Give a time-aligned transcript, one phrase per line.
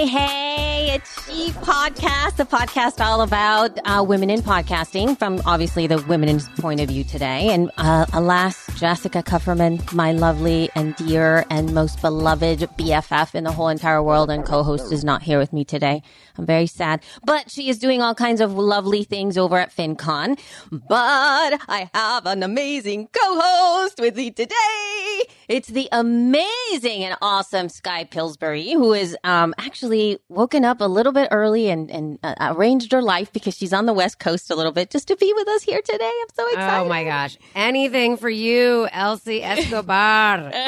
[0.00, 5.86] Hey, hey, it's She Podcast, the podcast all about uh, women in podcasting from obviously
[5.86, 7.50] the women's point of view today.
[7.50, 13.52] And uh, alas, Jessica Kupferman, my lovely and dear and most beloved BFF in the
[13.52, 16.02] whole entire world and co-host is not here with me today.
[16.38, 20.38] I'm very sad, but she is doing all kinds of lovely things over at FinCon.
[20.70, 25.22] But I have an amazing co-host with me today.
[25.48, 31.12] It's the amazing and awesome Sky Pillsbury, who is um, actually woken up a little
[31.12, 34.54] bit early and, and uh, arranged her life because she's on the West Coast a
[34.54, 36.10] little bit just to be with us here today.
[36.22, 36.86] I'm so excited.
[36.86, 37.36] Oh my gosh.
[37.54, 38.59] Anything for you,
[38.92, 40.52] Elsie Escobar.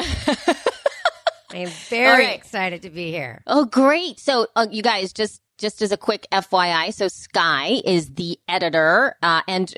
[1.51, 2.35] I'm very right.
[2.35, 3.43] excited to be here.
[3.45, 4.19] Oh, great.
[4.19, 9.15] So, uh, you guys, just just as a quick FYI, so Sky is the editor,
[9.21, 9.71] uh, and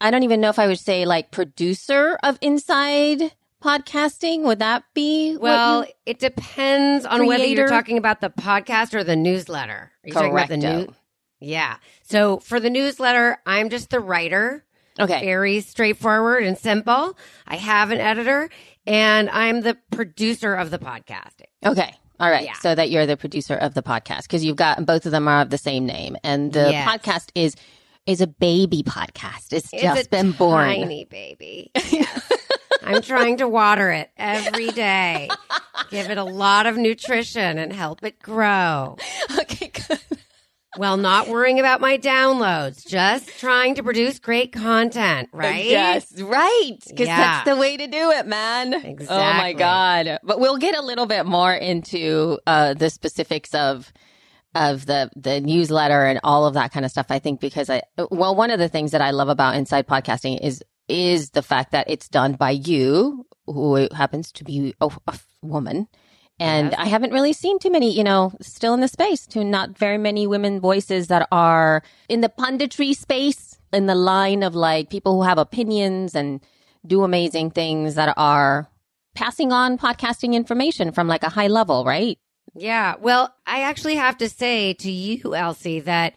[0.00, 3.32] I don't even know if I would say like producer of Inside
[3.64, 4.42] Podcasting.
[4.42, 9.02] Would that be Well, you- it depends on whether you're talking about the podcast or
[9.02, 9.72] the newsletter.
[9.72, 10.86] Are you talking about the Correcto.
[10.86, 10.94] new?
[11.40, 11.76] Yeah.
[12.02, 14.64] So for the newsletter, I'm just the writer.
[14.98, 15.24] Okay?
[15.24, 17.16] Very straightforward and simple.
[17.46, 18.48] I have an editor
[18.86, 21.42] and I'm the producer of the podcast.
[21.64, 21.94] Okay.
[22.18, 22.44] All right.
[22.44, 22.54] Yeah.
[22.54, 25.42] So that you're the producer of the podcast because you've got both of them are
[25.42, 26.88] of the same name, and the Yes.
[26.88, 27.56] podcast is
[28.06, 29.52] is a baby podcast.
[29.52, 30.64] It's, It's just been born.
[30.68, 31.70] Tiny baby.
[31.74, 32.32] Yes.
[32.84, 35.28] I'm trying to water it every day.
[35.90, 38.96] Give it a lot of nutrition and help it grow.
[39.40, 39.55] okay.
[40.76, 45.64] While not worrying about my downloads, just trying to produce great content, right?
[45.64, 46.76] Yes, right.
[46.86, 47.16] Because Yeah.
[47.16, 48.74] that's the way to do it, man.
[48.74, 49.06] Exactly.
[49.08, 50.18] Oh my god!
[50.22, 53.92] But we'll get a little bit more into uh, the specifics of
[54.54, 57.06] of the the newsletter and all of that kind of stuff.
[57.10, 60.40] I think because I well, one of the things that I love about Inside Podcasting
[60.42, 65.18] is is the fact that it's done by you, who happens to be a, a
[65.42, 65.88] woman.
[66.38, 66.74] And.
[66.74, 69.98] I haven't really seen too many, you know, still in the space, to not very
[69.98, 75.14] many women voices that are in the punditry space, in the line of like people
[75.14, 76.40] who have opinions and
[76.86, 78.68] do amazing things that are
[79.14, 82.18] passing on podcasting information from like a high level, right?
[82.54, 82.94] Yeah.
[83.00, 86.14] Well, I actually have to say to you, Elsie, that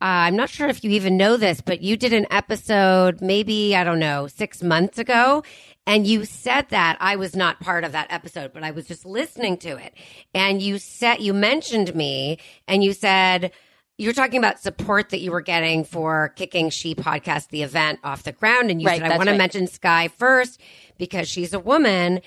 [0.00, 3.76] uh, I'm not sure if you even know this, but you did an episode maybe,
[3.76, 5.44] I don't know, six months ago.
[5.86, 9.04] And you said that I was not part of that episode, but I was just
[9.04, 9.94] listening to it.
[10.32, 12.38] And you said, you mentioned me
[12.68, 13.50] and you said,
[13.98, 17.98] you were talking about support that you were getting for kicking she podcast, the event
[18.04, 18.70] off the ground.
[18.70, 20.60] And you Right, said, I want to mention Sky first
[20.98, 22.20] because she's a woman.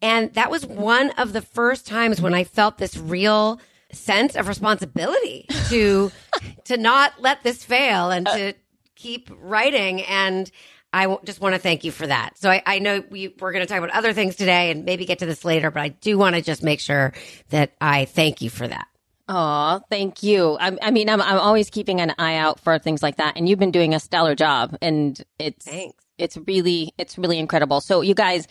[0.00, 3.60] And that was one of the first times when I felt this real
[3.92, 6.12] sense of responsibility to
[6.64, 8.52] to not let this fail and uh, to
[8.94, 10.50] keep writing and
[10.92, 12.36] I w- just want to thank you for that.
[12.38, 15.04] So I, I know we, we're going to talk about other things today and maybe
[15.04, 17.12] get to this later, but I do want to just make sure
[17.50, 18.86] that I thank you for that.
[19.28, 20.56] Oh, thank you.
[20.60, 23.48] I, I mean, I'm, I'm always keeping an eye out for things like that, and
[23.48, 26.04] you've been doing a stellar job, and it's Thanks.
[26.18, 27.80] it's really it's really incredible.
[27.80, 28.48] So, you guys,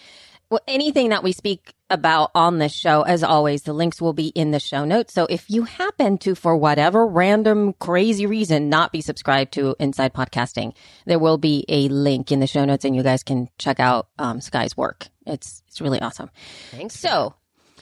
[0.49, 4.27] well, anything that we speak about on this show, as always, the links will be
[4.29, 5.13] in the show notes.
[5.13, 10.13] So, if you happen to, for whatever random crazy reason, not be subscribed to Inside
[10.13, 10.73] Podcasting,
[11.05, 14.07] there will be a link in the show notes, and you guys can check out
[14.17, 15.07] um, Sky's work.
[15.27, 16.31] It's it's really awesome.
[16.71, 16.95] Thanks.
[16.95, 17.35] So,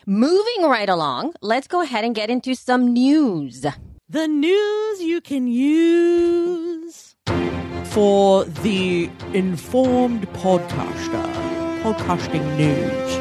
[0.06, 3.66] moving right along, let's go ahead and get into some news.
[4.10, 7.16] The news you can use
[7.86, 11.37] for the informed podcaster.
[11.88, 13.14] Podcasting news.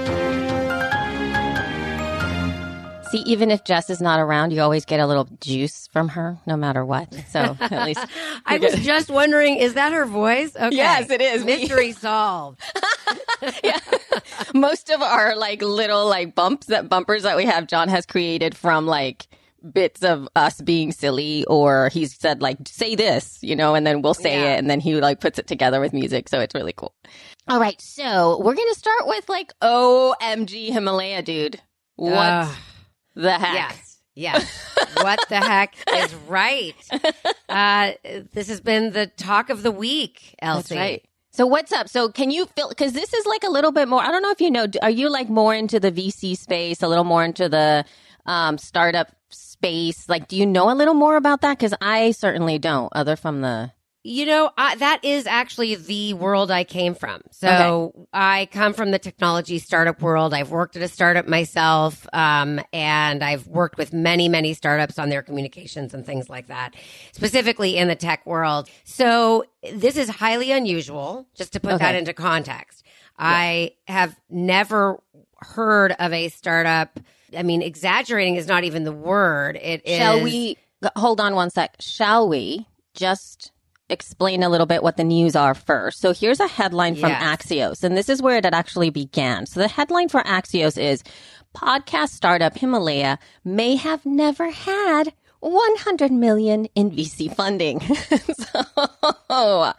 [3.13, 6.37] See, even if Jess is not around, you always get a little juice from her,
[6.49, 7.15] no matter what.
[7.31, 8.05] So at least
[8.45, 10.57] I was just wondering, is that her voice?
[10.57, 10.75] Okay.
[10.75, 11.45] Yes, it is.
[11.45, 12.61] Mystery solved.
[14.53, 18.57] most of our like little like bumps that bumpers that we have, John has created
[18.57, 19.29] from like
[19.73, 24.03] bits of us being silly, or he's said like say this, you know, and then
[24.03, 24.55] we'll say Yeah.
[24.55, 26.93] it, and then he like puts it together with music, so it's really cool.
[27.49, 31.61] All right, so we're gonna start with like OMG Himalaya, dude.
[31.95, 32.57] What Ugh.
[33.15, 33.55] the heck?
[33.55, 33.99] Yes.
[34.17, 34.95] Yes.
[35.03, 36.75] what the heck is right?
[37.49, 37.93] Uh,
[38.33, 40.77] this has been the talk of the week, That's Elsie.
[40.77, 41.05] right.
[41.31, 41.89] So what's up?
[41.89, 44.01] So can you feel because this is like a little bit more.
[44.01, 44.67] I don't know if you know.
[44.83, 47.85] Are you like more into the VC space, a little more into the
[48.25, 50.09] um, startup space?
[50.09, 51.59] Like, do you know a little more about that?
[51.59, 53.71] Because I certainly don't, other from the
[54.07, 57.23] You know, I, that is actually the world I came from.
[57.33, 60.33] So I come from the technology startup world.
[60.33, 65.09] I've worked at a startup myself, um, and I've worked with many, many startups on
[65.09, 66.77] their communications and things like that,
[67.11, 68.69] specifically in the tech world.
[68.85, 72.85] So this is highly unusual, just to put that into context.
[73.19, 75.03] I have never
[75.41, 77.01] heard of a startup.
[77.37, 79.57] I mean, exaggerating is not even the word.
[79.61, 79.99] It is.
[79.99, 80.59] Shall we
[80.95, 81.75] hold on one sec?
[81.81, 83.51] Shall we just
[83.89, 86.01] explain a little bit what the news are first?
[86.01, 89.47] So here's a headline from Axios, and this is where it actually began.
[89.47, 91.03] So the headline for Axios is
[91.55, 97.81] podcast startup Himalaya may have never had 100 million in VC funding.
[99.29, 99.73] so,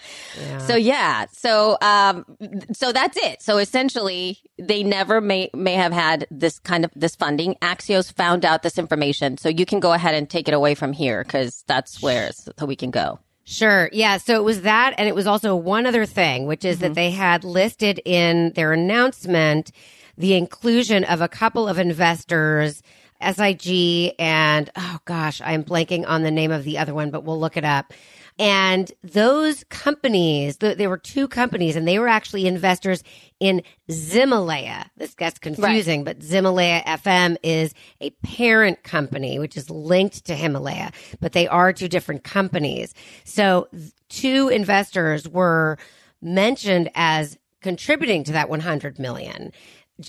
[0.66, 1.26] so yeah.
[1.32, 2.26] So, um,
[2.74, 3.42] so that's it.
[3.42, 7.56] So essentially they never may, may have had this kind of this funding.
[7.56, 9.38] Axios found out this information.
[9.38, 12.66] So you can go ahead and take it away from here because that's where so
[12.66, 13.20] we can go.
[13.50, 13.90] Sure.
[13.94, 14.18] Yeah.
[14.18, 14.94] So it was that.
[14.98, 16.94] And it was also one other thing, which is that mm-hmm.
[16.96, 19.72] they had listed in their announcement
[20.18, 22.84] the inclusion of a couple of investors,
[23.22, 27.40] SIG and, oh gosh, I'm blanking on the name of the other one, but we'll
[27.40, 27.94] look it up.
[28.40, 33.04] And those companies, th- there were two companies, and they were actually investors
[33.40, 34.90] in Ximalaya.
[34.96, 40.92] This gets confusing, but Ximalaya FM is a parent company, which is linked to Himalaya,
[41.20, 42.94] but they are two different companies.
[43.24, 43.70] So
[44.10, 45.78] two investors were
[46.22, 49.52] mentioned as contributing to that 100 million.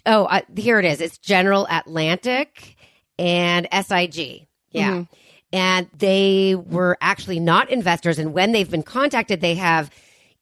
[0.05, 1.01] Oh, uh, here it is.
[1.01, 2.77] It's General Atlantic
[3.19, 4.47] and SIG.
[4.71, 5.05] Yeah.
[5.53, 8.19] And they were actually not investors.
[8.19, 9.91] And when they've been contacted, they have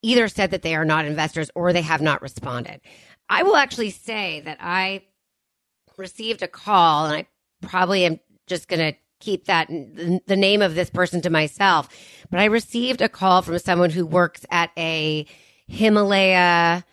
[0.01, 2.81] either said that they are not investors or they have not responded.
[3.29, 5.03] I will actually say that I
[5.97, 7.27] received a call, and I
[7.61, 11.89] probably am just going to keep that the, name of this person to myself.
[12.29, 15.25] But I received a call from someone who works at a
[15.67, 16.85] Himalaya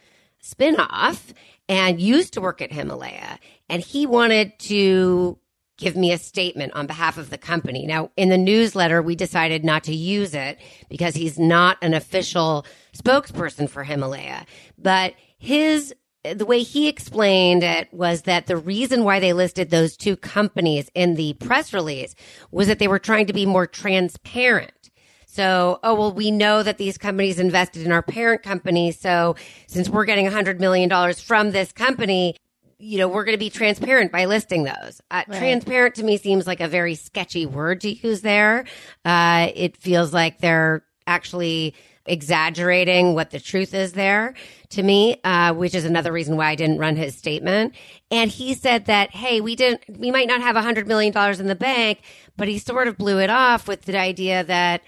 [0.43, 1.33] spinoff
[1.69, 3.39] and used to work at Himalaya,
[3.69, 5.39] and he wanted to
[5.77, 7.87] give me a statement on behalf of the company.
[7.87, 12.65] Now, in the newsletter, we decided not to use it because he's not an official
[12.97, 14.47] spokesperson for Himalaya.
[14.79, 15.95] But his
[16.33, 20.91] the way he explained it was that the reason why they listed those two companies
[20.95, 22.15] in the press release
[22.51, 24.91] was that they were trying to be more transparent.
[25.27, 28.93] So, oh, well, we know that these companies invested in our parent company.
[28.93, 29.35] So
[29.67, 32.37] since we're getting $100 million from this company,
[32.85, 35.01] you know, we're going to be transparent by listing those.
[35.11, 38.67] Uh, Transparent to me seems like a very sketchy word to use there.
[39.05, 41.75] Uh, it feels like they're actually
[42.07, 44.35] exaggerating what the truth is there
[44.69, 47.75] to me, uh, which is another reason why I didn't run his statement.
[48.11, 51.41] And he said that, hey, we didn't, we might not have a hundred million dollars
[51.41, 52.01] in the bank,
[52.37, 54.83] but he sort of blew it off with the idea that,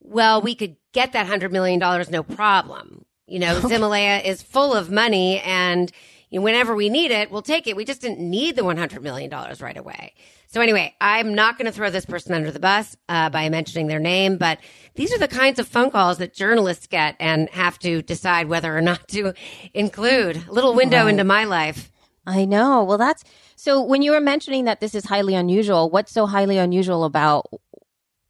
[0.00, 3.04] well, we could get that hundred million dollars no problem.
[3.26, 5.92] You know, Ximalaya is full of money and
[6.30, 7.76] you know, whenever we need it, we'll take it.
[7.76, 10.14] We just didn't need the $100 million right away.
[10.48, 13.86] So anyway, I'm not going to throw this person under the bus uh, by mentioning
[13.86, 14.58] their name, but
[14.94, 18.76] these are the kinds of phone calls that journalists get and have to decide whether
[18.76, 19.34] or not to
[19.74, 20.36] include.
[20.48, 21.90] A little window into my life.
[22.26, 22.82] I know.
[22.84, 23.22] Well, that's
[23.54, 27.46] so when you were mentioning that this is highly unusual, what's so highly unusual about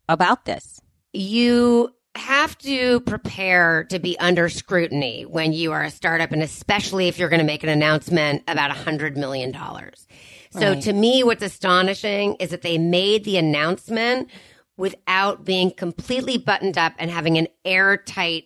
[0.08, 0.80] about this?
[1.16, 7.08] you have to prepare to be under scrutiny when you are a startup and especially
[7.08, 10.06] if you're going to make an announcement about a hundred million dollars.
[10.50, 10.82] So Right.
[10.82, 14.30] to me, what's astonishing is that they made the announcement
[14.76, 18.44] without being completely buttoned up and having an airtight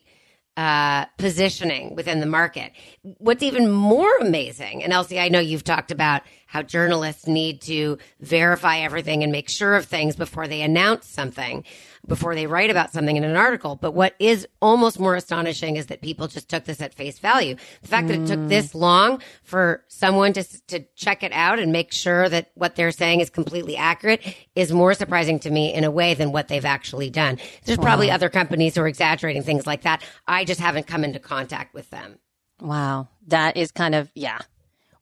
[0.56, 2.72] uh, positioning within the market.
[3.02, 7.96] What's even more amazing, and Elsie, I know you've talked about how journalists need to
[8.20, 11.64] verify everything and make sure of things before they announce something,
[12.06, 13.76] before they write about something in an article.
[13.76, 17.56] But what is almost more astonishing is that people just took this at face value.
[17.82, 18.80] The fact that it took this mm.
[18.80, 23.20] long for someone to to check it out and make sure that what they're saying
[23.20, 24.22] is completely accurate
[24.54, 27.38] is more surprising to me in a way than what they've actually done.
[27.64, 30.02] There's probably other companies who are exaggerating things like that.
[30.26, 32.18] I just haven't come into contact with them.
[32.60, 34.38] Wow, that is kind of yeah.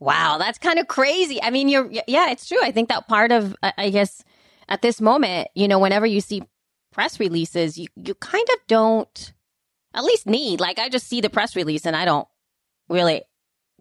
[0.01, 1.43] Wow, that's kind of crazy.
[1.43, 2.63] I mean, you're yeah, it's true.
[2.63, 4.23] I think that part of I I guess
[4.69, 6.43] at this moment, you know, whenever you see
[6.99, 9.33] press releases, you you kind of don't
[9.95, 12.27] at least need, like I just see the press release and I don't
[12.89, 13.23] really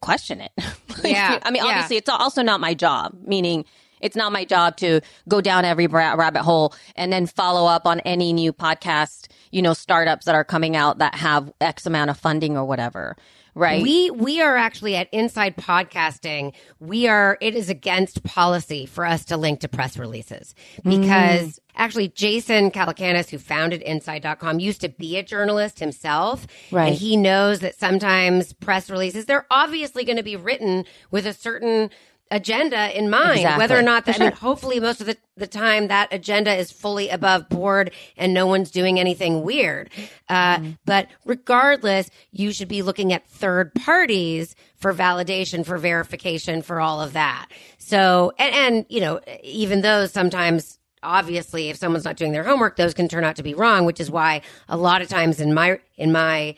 [0.01, 0.51] question it.
[1.03, 1.69] Like, Yeah, I mean, yeah.
[1.69, 3.65] obviously it's also not my job, meaning
[4.01, 7.99] It's not my job to go down every rabbit hole and then follow up on
[8.01, 12.17] any new podcast, you know, startups that are coming out that have X amount of
[12.17, 13.15] funding or whatever.
[13.57, 13.81] Right.
[13.81, 16.53] We we are actually at Inside Podcasting.
[16.79, 21.59] We are it is against policy for us to link to press releases because mm.
[21.75, 26.45] actually Jason Calacanis, who founded Inside.com, used to be a journalist himself.
[26.71, 26.89] Right.
[26.89, 31.33] And he knows that sometimes press releases, they're obviously going to be written with a
[31.33, 31.89] certain
[32.31, 33.61] agenda in mind, Exactly.
[33.61, 36.71] whether or not that, I mean, hopefully most of the, the time that agenda is
[36.71, 39.89] fully above board and no one's doing anything weird.
[40.29, 46.79] Uh, but regardless, you should be looking at third parties for validation, for verification, for
[46.79, 47.47] all of that.
[47.77, 52.75] So, and, and, you know, even those sometimes obviously if someone's not doing their homework,
[52.75, 55.53] those can turn out to be wrong, which is why a lot of times in
[55.53, 56.55] my, in my,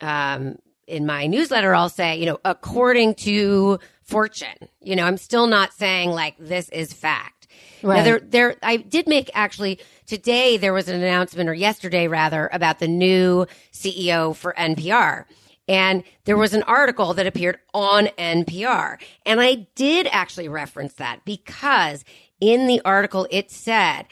[0.00, 5.46] um, in my newsletter, I'll say, you know, according to fortune, you know, I'm still
[5.46, 7.46] not saying like this is fact.
[7.82, 8.04] Now, Right.
[8.04, 12.78] there, there, I did make actually today there was an announcement or yesterday rather about
[12.78, 15.24] the new CEO for NPR.
[15.68, 18.98] And there was an article that appeared on NPR.
[19.24, 22.04] And I did actually reference that because
[22.40, 24.06] in the article it said,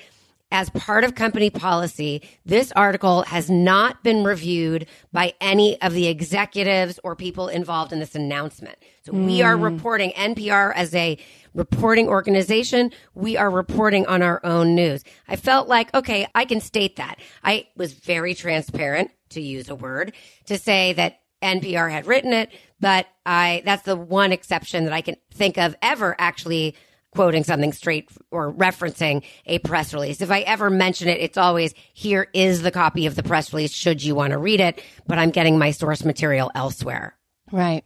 [0.50, 6.08] as part of company policy, this article has not been reviewed by any of the
[6.08, 8.76] executives or people involved in this announcement.
[9.02, 9.62] So we are hmm.
[9.64, 11.18] reporting NPR as a
[11.54, 12.92] reporting organization.
[13.14, 15.04] We are reporting on our own news.
[15.28, 17.18] I felt like, okay, I can state that.
[17.42, 20.12] I was very transparent, to use a word,
[20.46, 25.00] to say that NPR had written it, but I, that's the one exception that I
[25.00, 26.74] can think of ever actually
[27.12, 30.20] quoting something straight or referencing a press release.
[30.20, 33.72] If I ever mention it, it's always here is the copy of the press release
[33.72, 37.16] should you want to read it, but I'm getting my source material elsewhere.
[37.50, 37.84] Right.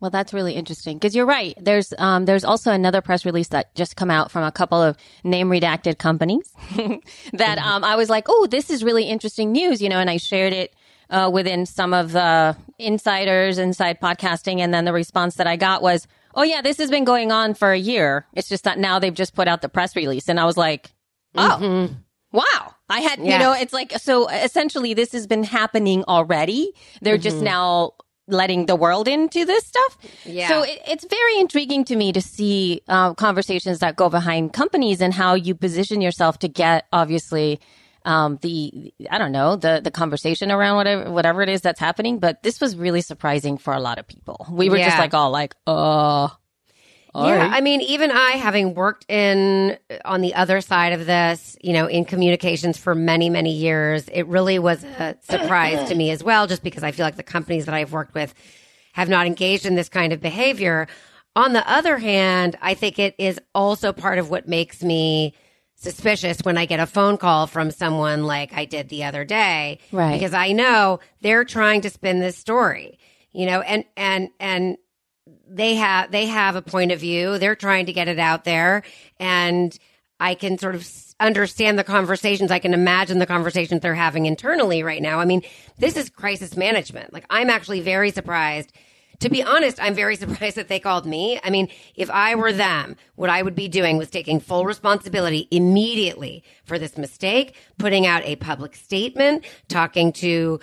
[0.00, 1.54] Well, that's really interesting because you're right.
[1.60, 4.96] There's um, there's also another press release that just come out from a couple of
[5.24, 6.50] name redacted companies
[7.34, 10.16] that um, I was like, oh, this is really interesting news, you know, and I
[10.16, 10.74] shared it
[11.10, 15.82] uh, within some of the insiders, inside podcasting, and then the response that I got
[15.82, 18.26] was, oh yeah, this has been going on for a year.
[18.34, 20.92] It's just that now they've just put out the press release, and I was like,
[21.34, 21.90] oh.
[22.32, 22.74] Wow.
[22.88, 26.72] I had, you know, it's like, so essentially this has been happening already.
[27.02, 27.94] They're just now
[28.28, 29.98] letting the world into this stuff.
[30.24, 30.46] Yeah.
[30.48, 35.00] So it, it's very intriguing to me to see uh, conversations that go behind companies
[35.00, 37.58] and how you position yourself to get, obviously,
[38.04, 42.18] um, the I don't know the the conversation around whatever whatever it is that's happening.
[42.18, 44.46] But this was really surprising for a lot of people.
[44.50, 46.28] We were just like all like, uh,
[47.12, 47.52] all yeah, right.
[47.52, 51.86] I mean, even I, having worked in on the other side of this, you know,
[51.86, 56.46] in communications for many, many years, it really was a surprise to me as well,
[56.46, 58.32] just because I feel like the companies that I've worked with
[58.92, 60.86] have not engaged in this kind of behavior.
[61.34, 65.34] On the other hand, I think it is also part of what makes me
[65.80, 69.78] suspicious when I get a phone call from someone like I did the other day.
[69.90, 70.12] Right.
[70.12, 72.98] Because I know they're trying to spin this story,
[73.32, 74.76] you know, and, and, and,
[75.52, 78.82] they have they have a point of view they're trying to get it out there
[79.18, 79.78] and
[80.18, 84.82] i can sort of understand the conversations i can imagine the conversations they're having internally
[84.82, 85.42] right now i mean
[85.78, 88.72] this is crisis management like i'm actually very surprised
[89.20, 92.52] to be honest i'm very surprised that they called me i mean if i were
[92.52, 98.06] them what i would be doing was taking full responsibility immediately for this mistake putting
[98.06, 100.58] out a public statement talking to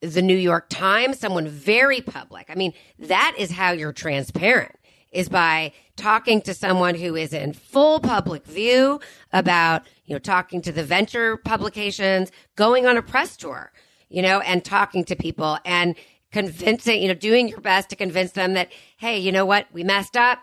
[0.00, 2.46] the New York Times, someone very public.
[2.50, 4.76] I mean, that is how you're transparent
[5.10, 9.00] is by talking to someone who is in full public view
[9.32, 13.72] about, you know, talking to the venture publications, going on a press tour,
[14.08, 15.94] you know, and talking to people and
[16.34, 19.68] convincing, you know, doing your best to convince them that, hey, you know what?
[19.72, 20.40] We messed up.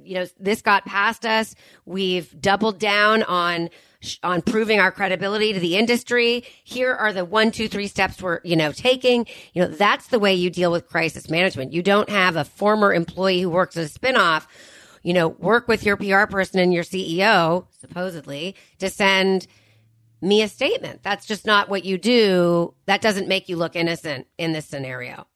[0.00, 1.54] You know this got past us.
[1.84, 3.68] We've doubled down on
[4.22, 6.44] on proving our credibility to the industry.
[6.62, 9.26] Here are the one two three steps we're you know taking.
[9.52, 11.72] You know that's the way you deal with crisis management.
[11.72, 14.46] You don't have a former employee who works at a spinoff
[15.02, 19.46] you know work with your pr person and your ceo supposedly to send
[20.20, 24.26] me a statement that's just not what you do that doesn't make you look innocent
[24.36, 25.26] in this scenario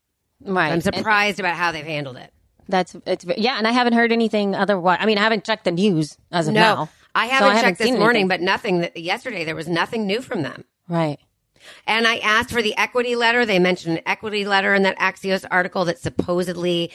[0.40, 0.66] right.
[0.68, 2.32] i'm And- surprised about how they've handled it
[2.68, 4.98] That's it's yeah, and I haven't heard anything otherwise.
[5.02, 6.88] I mean, I haven't checked the news as of No, now.
[7.14, 8.28] I So haven't checked this seen morning, anything.
[8.28, 8.78] but nothing.
[8.80, 10.64] That, yesterday there was nothing new from them.
[10.88, 11.18] right,
[11.88, 13.44] And I asked for the equity letter.
[13.44, 16.92] They mentioned an equity letter in that Axios article that supposedly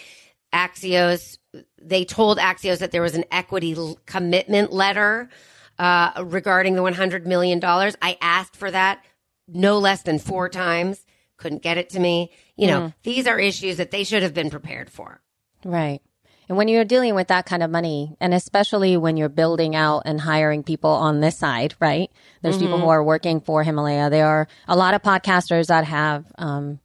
[0.53, 1.37] Axios,
[1.81, 5.29] they told Axios that there was an equity l- commitment letter
[5.79, 7.59] uh, regarding the $100 million.
[7.63, 9.03] I asked for that
[9.47, 11.05] no less than four times.
[11.37, 12.31] Couldn't get it to me.
[12.55, 15.21] You know, these are issues that they should have been prepared for.
[15.63, 16.01] right.
[16.49, 20.03] And when you're dealing with that kind of money, and especially when you're building out
[20.05, 22.09] and hiring people on this side, right?
[22.41, 24.09] There's people who are working for Himalaya.
[24.09, 26.79] There are a lot of podcasters that have, um,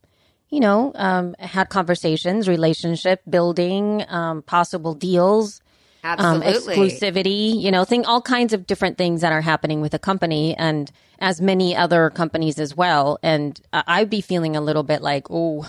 [0.49, 5.61] you know, um, had conversations, relationship building, um, possible deals,
[6.03, 6.89] um, Absolutely.
[6.89, 10.55] exclusivity, you know, thing, all kinds of different things that are happening with a company
[10.57, 13.17] and as many other companies as well.
[13.23, 15.65] And I- I'd be feeling a little bit like, oh,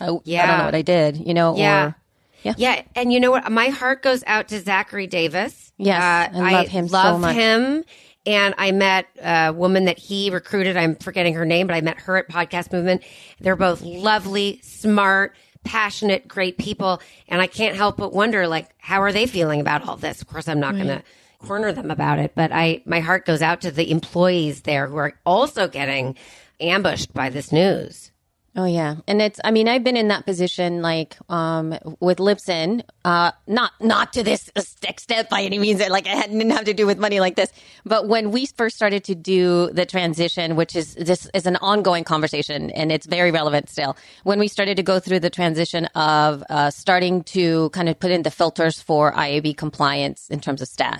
[0.00, 1.84] I, I don't know what I did, you know, Yeah.
[1.86, 1.96] or
[2.42, 2.54] Yeah.
[2.56, 2.82] Yeah.
[2.96, 3.50] And you know what?
[3.52, 5.72] My heart goes out to Zachary Davis.
[5.76, 7.34] Yes, Uh, I love him so love much.
[7.36, 7.84] him.
[8.26, 10.76] And I met a woman that he recruited.
[10.76, 13.02] I'm forgetting her name, but I met her at Podcast Movement.
[13.40, 15.34] They're both lovely, smart,
[15.64, 17.00] passionate, great people.
[17.28, 20.20] And I can't help but wonder, like, how are they feeling about all this?
[20.20, 21.02] Of course, I'm not going to
[21.40, 24.96] corner them about it, but I, my heart goes out to the employees there who
[24.96, 26.16] are also getting
[26.60, 28.09] ambushed by this news.
[28.56, 29.38] Oh yeah, and it's.
[29.44, 32.82] I mean, I've been in that position, like um, with Libsyn.
[33.04, 34.50] Uh, not not to this
[34.82, 35.80] extent by any means.
[35.88, 37.52] Like I had, didn't have to do with money like this.
[37.84, 42.02] But when we first started to do the transition, which is this is an ongoing
[42.02, 43.96] conversation, and it's very relevant still.
[44.24, 48.10] When we started to go through the transition of uh, starting to kind of put
[48.10, 50.98] in the filters for IAB compliance in terms of stats,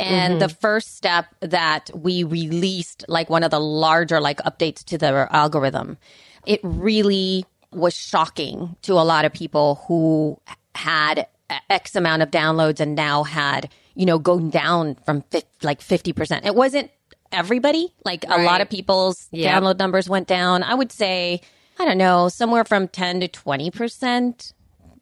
[0.00, 4.96] and the first step that we released, like one of the larger like updates to
[4.96, 5.98] the algorithm
[6.46, 10.38] it really was shocking to a lot of people who
[10.74, 11.26] had
[11.70, 16.44] X amount of downloads and now had, you know, gone down from fif- like 50%.
[16.46, 16.90] It wasn't
[17.32, 17.92] everybody.
[18.04, 19.58] Like a lot of people's Yeah.
[19.58, 20.62] download numbers went down.
[20.62, 21.40] I would say,
[21.78, 24.52] I don't know, somewhere from 10 to 20%.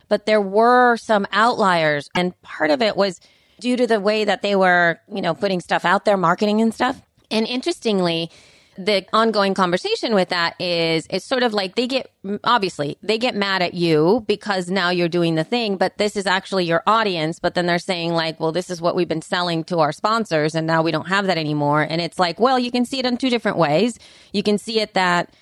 [0.09, 2.09] But there were some outliers.
[2.14, 3.21] And part of it was
[3.61, 6.73] due to the way that they were, you know, putting stuff out there, marketing and
[6.73, 7.00] stuff.
[7.31, 8.31] And interestingly,
[8.78, 12.11] the ongoing conversation with that is it's sort of like they get
[12.45, 16.26] obviously they get mad at you because now you're doing the thing but this is
[16.26, 17.38] actually your audience.
[17.38, 20.54] But then they're saying like well this is what we've been selling to our sponsors
[20.54, 21.83] and now we don't have that anymore.
[21.83, 23.99] And it's like well you can see it in two different ways.
[24.33, 25.35] You can see it that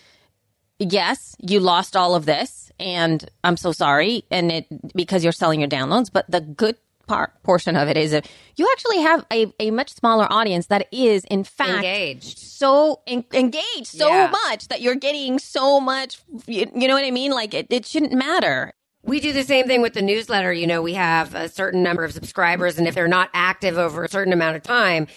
[0.79, 4.25] yes, you lost all of this and I'm so sorry.
[4.31, 6.77] And it, because you're selling your downloads, but the good
[7.07, 10.87] part portion of it is that you actually have a, a much smaller audience that
[10.93, 12.39] is in fact Engaged.
[12.39, 14.29] so en- engaged so Yeah.
[14.49, 17.31] much that you're getting so much, you, you know what I mean?
[17.33, 18.73] Like it, it shouldn't matter.
[19.03, 20.53] We do the same thing with the newsletter.
[20.53, 24.03] You know, we have a certain number of subscribers, and if they're not active over
[24.03, 25.09] a certain amount of time,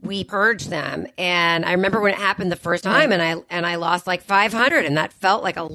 [0.00, 1.06] we purge them.
[1.16, 4.22] And I remember when it happened the first time, and I and I lost like
[4.22, 5.68] 500, and that felt like a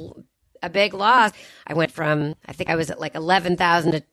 [0.61, 1.31] a big loss.
[1.65, 4.03] I went from I think I was at like 11,000 to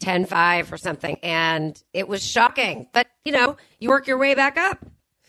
[0.00, 2.88] 10.5 or something, and it was shocking.
[2.92, 4.84] But you know, you work your way back up.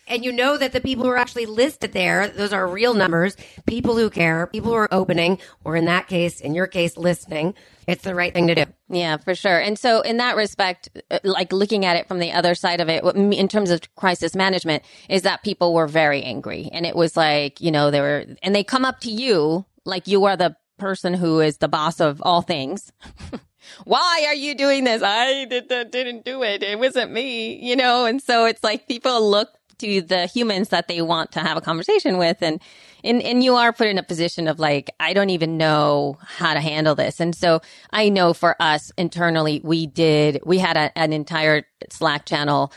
[0.08, 3.36] And you know that the people who are actually listed there, those are real numbers,
[3.66, 7.56] people who care, people who are opening, or in that case, in your case, listening.
[7.88, 8.66] It's the right thing to do.
[8.88, 9.58] Yeah, for sure.
[9.60, 12.90] And so, in that respect, uh, like looking at it from the other side of
[12.90, 16.70] it, in terms of crisis management, is that people were very angry.
[16.72, 20.08] And it was like, you know, they were, and they come up to you like
[20.08, 22.92] you are the person who is the boss of all things.
[23.86, 25.02] Why are you doing this?
[25.04, 26.64] I did, didn't do it.
[26.64, 28.06] It wasn't me, you know?
[28.06, 29.50] And so it's like people look
[29.80, 32.62] to the humans that they want to have a conversation with and
[33.04, 36.54] and and you are put in a position of like I don't even know how
[36.54, 37.20] to handle this.
[37.20, 42.26] And so I know for us internally we did we had a, an entire Slack
[42.26, 42.72] channel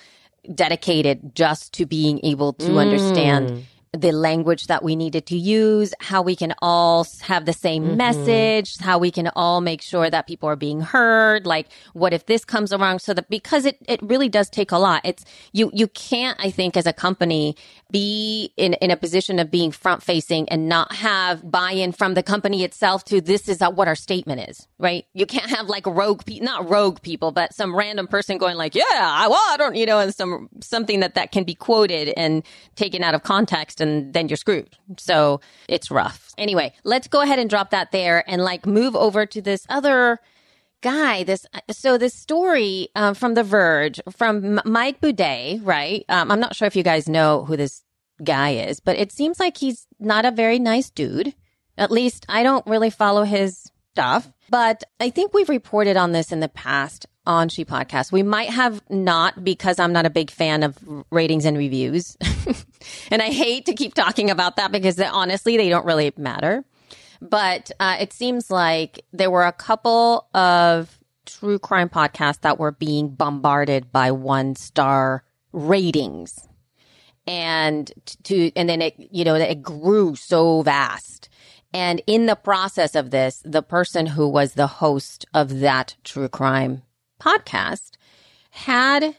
[0.55, 3.63] dedicated just to being able to understand mm.
[3.93, 7.97] The language that we needed to use, how we can all have the same mm-hmm.
[7.97, 11.47] message, how we can all make sure that people are being heard.
[11.47, 13.01] Like, what if this comes around?
[13.01, 15.03] So that because it, it really does take a lot.
[15.05, 17.57] It's you, you can't, I think, as a company
[17.91, 22.15] be in, in a position of being front facing and not have buy in from
[22.15, 25.07] the company itself to this is what our statement is, right?
[25.15, 28.75] You can't have like rogue, pe- not rogue people, but some random person going like,
[28.75, 32.13] yeah, I, well, I don't, you know, and some, something that that can be quoted
[32.17, 32.43] and
[32.77, 34.77] taken out of context and then you're screwed.
[34.99, 36.33] So it's rough.
[36.39, 40.19] Anyway, let's go ahead and drop that there and like move over to this other
[40.81, 41.25] guy.
[41.25, 46.05] This so this story um, from The Verge from Mike Boudet, right?
[46.09, 47.83] Um, I'm not sure if you guys know who this
[48.23, 51.35] guy is, but it seems like he's not a very nice dude.
[51.77, 56.33] At least I don't really follow his stuff, but I think we've reported on this
[56.33, 58.11] in the past on She Podcast.
[58.11, 60.79] We might have not because I'm not a big fan of
[61.11, 62.17] ratings and reviews.
[63.11, 66.65] and I hate to keep talking about that because honestly, they don't really matter.
[67.21, 72.73] But uh, it seems like there were a couple of true crime podcasts that were
[72.73, 76.49] being bombarded by one star ratings
[77.27, 81.29] and to and then it you know it grew so vast
[81.75, 86.29] And in the process of this, the person who was the host of that true
[86.29, 86.83] crime
[87.19, 87.93] podcast
[88.51, 89.17] had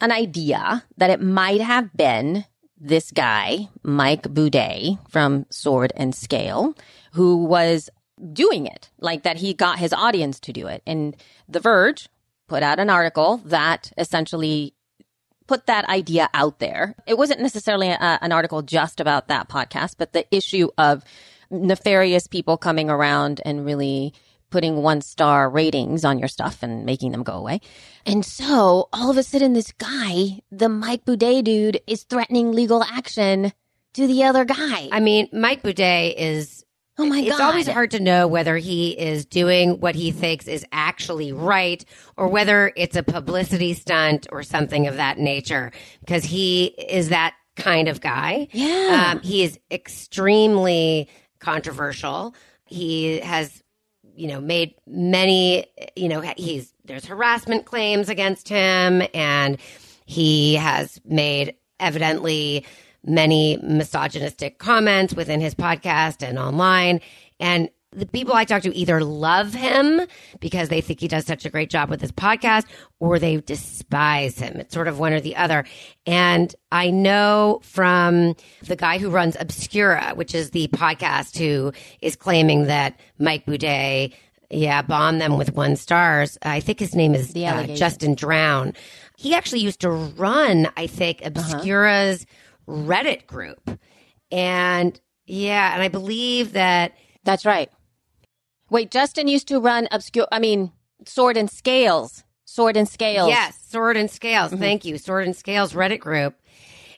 [0.00, 2.44] an idea that it might have been
[2.80, 6.74] this guy, Mike Boudet from Sword and Scale,
[7.12, 7.90] who was
[8.32, 10.82] doing it, like that he got his audience to do it.
[10.86, 11.16] And
[11.48, 12.08] The Verge
[12.46, 14.74] put out an article that essentially
[15.46, 16.94] put that idea out there.
[17.06, 21.02] It wasn't necessarily a, an article just about that podcast, but the issue of
[21.50, 24.12] nefarious people coming around and really
[24.50, 27.60] putting one star ratings on your stuff and making them go away.
[28.06, 32.82] And so all of a sudden, this guy, the Mike Boudet dude, is threatening legal
[32.82, 33.52] action
[33.94, 34.88] to the other guy.
[34.90, 36.64] I mean, Mike Boudet is.
[37.00, 40.66] Oh my It's always hard to know whether he is doing what he thinks is
[40.72, 41.84] actually right
[42.16, 47.34] or whether it's a publicity stunt or something of that nature because he is that
[47.54, 48.48] kind of guy.
[48.50, 49.12] Yeah.
[49.12, 51.08] Um, he is extremely
[51.38, 52.34] controversial.
[52.64, 53.62] He has,
[54.18, 59.58] you know, made many, you know, he's, there's harassment claims against him and
[60.06, 62.66] he has made evidently
[63.04, 67.00] many misogynistic comments within his podcast and online.
[67.38, 70.02] And the people I talk to either love him
[70.40, 72.66] because they think he does such a great job with his podcast
[73.00, 74.56] or they despise him.
[74.56, 75.64] It's sort of one or the other.
[76.06, 81.72] And I know from the guy who runs Obscura, which is the podcast who
[82.02, 84.12] is claiming that Mike Boudet,
[84.50, 86.36] yeah, bombed them with one stars.
[86.42, 87.66] I think his name is uh.
[87.74, 88.74] Justin Drown.
[89.16, 92.26] He actually used to run, I think, Obscura's
[92.68, 93.78] Reddit group.
[94.30, 96.92] And yeah, and I believe that
[97.24, 97.70] That's right.
[98.70, 100.72] Wait, Justin used to run obscure, I mean,
[101.06, 102.24] Sword and Scales.
[102.44, 103.28] Sword and Scales.
[103.28, 104.50] Yes, Sword and Scales.
[104.50, 104.60] Mm-hmm.
[104.60, 106.34] Thank you, Sword and Scales Reddit group.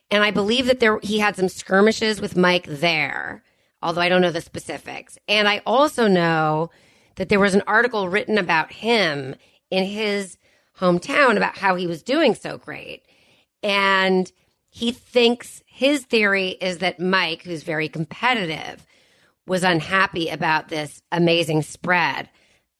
[0.09, 3.43] And I believe that there he had some skirmishes with Mike there,
[3.81, 5.17] although I don't know the specifics.
[5.27, 6.69] And I also know
[7.15, 9.35] that there was an article written about him
[9.69, 10.37] in his
[10.79, 13.03] hometown about how he was doing so great.
[13.63, 14.31] And
[14.69, 18.85] he thinks his theory is that Mike, who's very competitive,
[19.51, 22.29] was unhappy about this amazing spread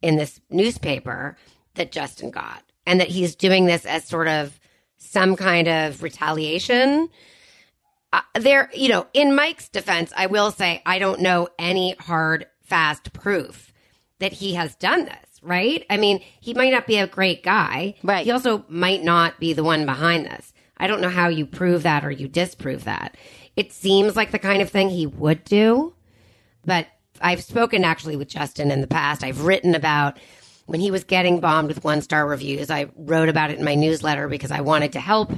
[0.02, 1.36] in this newspaper
[1.76, 4.58] that Justin got, and that he's doing this as sort of
[4.96, 7.10] some kind of retaliation.
[8.14, 12.48] Uh, there, you know, in Mike's defense, I will say I don't know any hard,
[12.62, 13.74] fast proof
[14.20, 15.86] that he has done this, right?
[15.90, 17.96] I mean, he might not be a great guy.
[18.02, 18.24] Right.
[18.24, 20.54] He also might not be the one behind this.
[20.78, 23.18] I don't know how you prove that or you disprove that.
[23.58, 25.96] It seems like the kind of thing he would do,
[26.66, 26.88] but
[27.22, 29.24] I've spoken actually with Justin in the past.
[29.24, 30.18] I've written about
[30.66, 32.70] when he was getting bombed with one star reviews.
[32.70, 35.32] I wrote about it in my newsletter because I wanted to help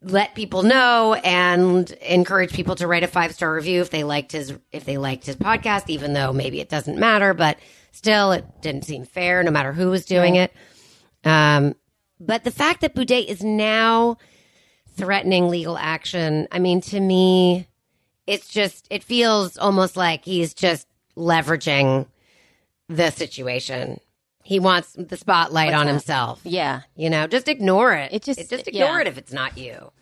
[0.00, 4.32] let people know and encourage people to write a five star review if they liked
[4.32, 7.58] his if they liked his podcast, even though maybe it doesn't matter, but
[7.92, 10.52] still it didn't seem fair no matter who was doing it.
[11.24, 11.74] Um,
[12.18, 14.16] but the fact that Boudet is now
[14.96, 17.66] threatening legal action, I mean, to me,
[18.26, 22.06] it's just it feels almost like he's just leveraging
[22.88, 24.00] the situation.
[24.44, 26.40] He wants the spotlight on himself.
[26.44, 26.82] Yeah.
[26.96, 28.12] You know, just ignore it.
[28.12, 29.00] It just- just ignore yeah.
[29.02, 29.92] it if it's not you.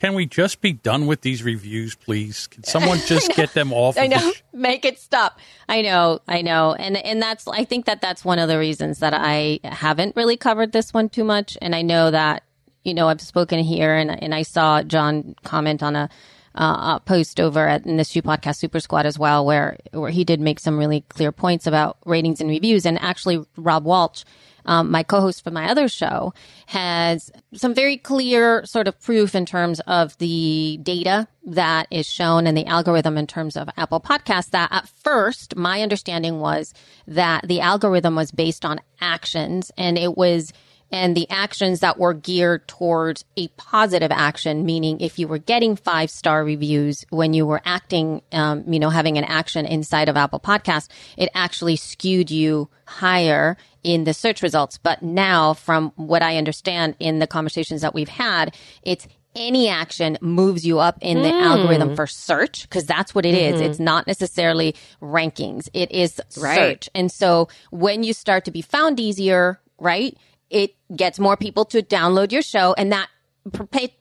[0.00, 2.46] Can we just be done with these reviews, please?
[2.46, 3.98] Can someone just get them off?
[3.98, 4.32] I of the know.
[4.32, 5.40] sh- Make it stop.
[5.68, 6.20] I know.
[6.28, 6.74] I know.
[6.74, 10.36] And and that's I think that that's one of the reasons that I haven't really
[10.36, 11.58] covered this one too much.
[11.60, 12.44] And I know that
[12.84, 16.08] you know I've spoken here, and and I saw John comment on a.
[16.54, 20.24] Uh, post over at in the She Podcast Super Squad as well, where where he
[20.24, 22.84] did make some really clear points about ratings and reviews.
[22.84, 24.24] And actually, Rob Walsh,
[24.64, 26.32] um, my co-host for my other show,
[26.66, 32.46] has some very clear sort of proof in terms of the data that is shown
[32.46, 34.50] and the algorithm in terms of Apple Podcasts.
[34.50, 36.74] That at first, my understanding was
[37.06, 40.52] that the algorithm was based on actions, and it was
[40.90, 45.76] and the actions that were geared towards a positive action, meaning if you were getting
[45.76, 50.16] five star reviews when you were acting, um, you know, having an action inside of
[50.16, 54.78] Apple Podcast, it actually skewed you higher in the search results.
[54.78, 60.18] But now, from what I understand in the conversations that we've had, it's any action
[60.20, 63.60] moves you up in the algorithm for search because that's what it is.
[63.60, 65.68] It's not necessarily rankings.
[65.72, 66.56] It is Right.
[66.56, 66.90] search.
[66.94, 70.16] And so when you start to be found easier, right?
[70.50, 73.08] It gets more people to download your show and that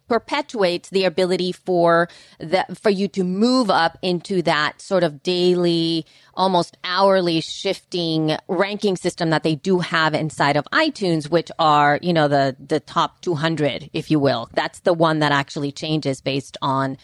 [0.08, 6.06] perpetuates the ability for the for you to move up into that sort of daily
[6.34, 12.12] almost hourly shifting ranking system that they do have inside of iTunes which are you
[12.12, 16.58] know the the top 200 if you will that's the one that actually changes based
[16.62, 16.98] on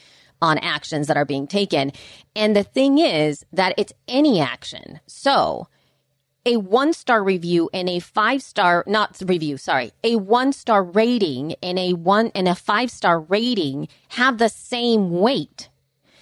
[0.43, 1.91] on actions that are being taken.
[2.35, 4.99] And the thing is that it's any action.
[5.07, 5.69] So
[6.45, 11.55] a one star review and a five star, not review, sorry, a one star rating
[11.63, 15.69] and a one and a five star rating have the same weight.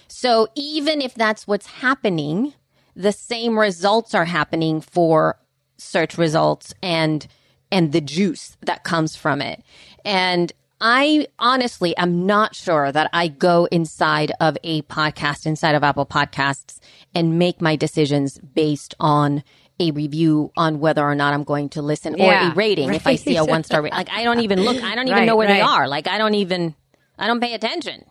[0.08, 2.54] So even if that's what's happening,
[2.94, 5.38] the same results are happening for
[5.78, 7.26] search results and
[7.70, 9.62] and the juice that comes from it.
[10.04, 10.52] And
[10.84, 16.04] I honestly am not sure that I go inside of a podcast, inside of Apple
[16.04, 16.80] Podcasts,
[17.14, 19.44] and make my decisions based on
[19.80, 23.06] a review on whether or not I'm going to listen Yeah, or a rating if
[23.06, 23.96] I see a one star rating.
[23.96, 25.88] Like I don't even look, I don't even Right, know where they are.
[25.88, 26.74] Like I don't even,
[27.18, 28.04] I don't pay attention.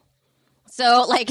[0.68, 1.30] So like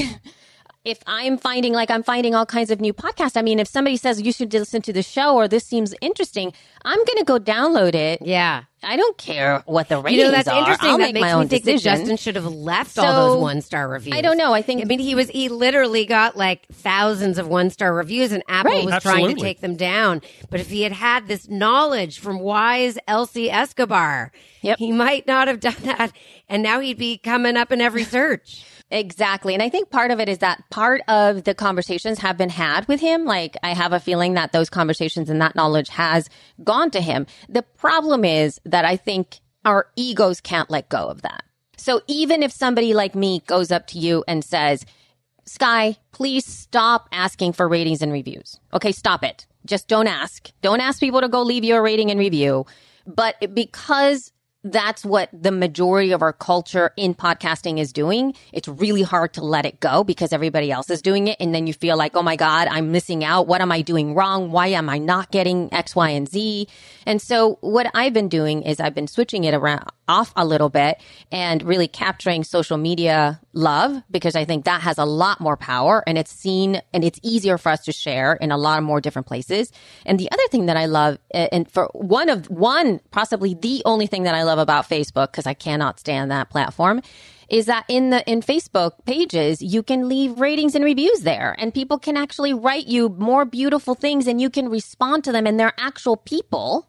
[0.85, 3.97] if I'm finding like I'm finding all kinds of new podcasts, I mean, if somebody
[3.99, 6.53] says you should listen to the show or this seems interesting,
[6.85, 8.23] I'm going to go download it.
[8.23, 8.65] Yeah.
[8.83, 10.59] I don't care what the ratings You know, that's are.
[10.59, 10.89] interesting.
[10.89, 11.93] I'll that make makes my own me think decision.
[11.93, 14.17] that Justin should have left all those one star reviews.
[14.17, 14.55] I don't know.
[14.55, 18.33] I think- I mean, he was he literally got like thousands of one star reviews,
[18.33, 18.85] and Apple Right.
[18.87, 20.23] was trying to take them down.
[20.49, 24.79] But if he had had this knowledge from wise Elsie Escobar, Yep.
[24.79, 26.13] he might not have done that,
[26.49, 28.65] and now he'd be coming up in every search.
[28.91, 29.55] Exactly.
[29.55, 32.89] And I think part of it is that part of the conversations have been had
[32.89, 33.25] with him.
[33.25, 36.29] Like, I have a feeling that those conversations and that knowledge has
[36.65, 37.27] gone to him.
[37.49, 41.45] The problem is that I think our egos can't let go of that.
[41.77, 44.85] So even if somebody like me goes up to you and says,
[45.47, 48.59] Sky, please stop asking for ratings and reviews.
[48.73, 49.47] Okay, stop it.
[49.67, 50.51] Just don't ask.
[50.63, 52.67] Don't ask people to go leave you a rating and review.
[53.07, 59.03] But because that's what the majority of our culture in podcasting is doing, it's really
[59.03, 61.37] hard to let it go because everybody else is doing it.
[61.41, 63.47] And then you feel like, oh my God, I'm missing out.
[63.47, 64.51] What am I doing wrong?
[64.51, 66.69] Why am I not getting X, Y, and Z?
[67.07, 70.69] And so what I've been doing is I've been switching it around off a little
[70.69, 75.57] bit and really capturing social media love because I think that has a lot more
[75.57, 78.85] power and it's seen and it's easier for us to share in a lot of
[78.85, 79.71] more different places.
[80.05, 83.83] And the other thing that I love, uh, and for one of one, possibly the
[83.85, 87.03] only thing that I love about Facebook, because I cannot stand that platform,
[87.49, 91.75] is that in the in Facebook pages you can leave ratings and reviews there and
[91.75, 95.59] people can actually write you more beautiful things and you can respond to them and
[95.59, 96.89] they're actual people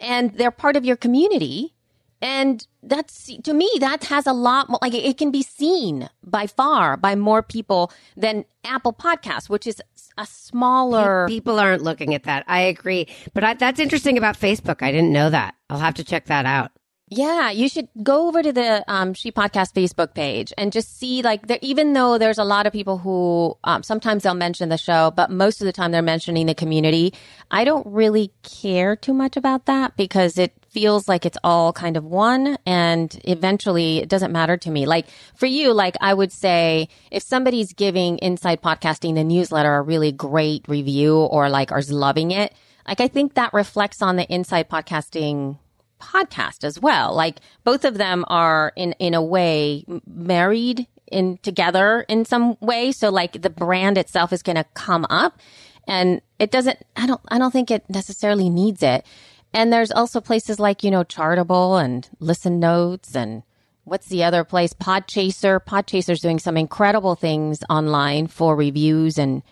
[0.00, 1.73] and they're part of your community
[2.22, 6.46] and that's to me that has a lot more like it can be seen by
[6.46, 9.82] far by more people than apple Podcasts, which is
[10.16, 12.44] a smaller People aren't looking at that.
[12.46, 14.82] I agree, but I, that's interesting about Facebook.
[14.82, 15.54] I didn't know that.
[15.68, 16.70] I'll have to check that out.
[17.10, 21.22] Yeah, you should go over to the um, She Podcast Facebook page and just see
[21.22, 24.78] like there, even though there's a lot of people who um, sometimes they'll mention the
[24.78, 27.12] show, but most of the time they're mentioning the community.
[27.50, 31.96] I don't really care too much about that because it feels like it's all kind
[31.96, 34.84] of one and eventually it doesn't matter to me.
[34.84, 39.82] Like for you, like I would say if somebody's giving Inside Podcasting, the newsletter, a
[39.82, 42.52] really great review or like is loving it,
[42.86, 45.58] like I think that reflects on the Inside Podcasting
[46.00, 47.14] podcast as well.
[47.14, 52.92] Like both of them are in in a way married in together in some way.
[52.92, 55.38] So like the brand itself is going to come up,
[55.86, 56.78] and it doesn't.
[56.96, 57.20] I don't.
[57.28, 59.06] I don't think it necessarily needs it.
[59.54, 63.42] And there's also places like you know Chartable and Listen Notes and.
[63.86, 64.72] What's the other place?
[64.72, 65.60] Podchaser.
[65.60, 69.42] Podchaser's doing some incredible things online for reviews and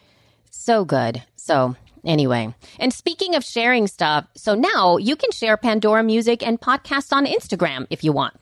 [0.50, 1.22] so good.
[1.36, 6.58] So anyway, and speaking of sharing stuff, so now you can share Pandora music and
[6.58, 8.34] podcasts on Instagram if you want.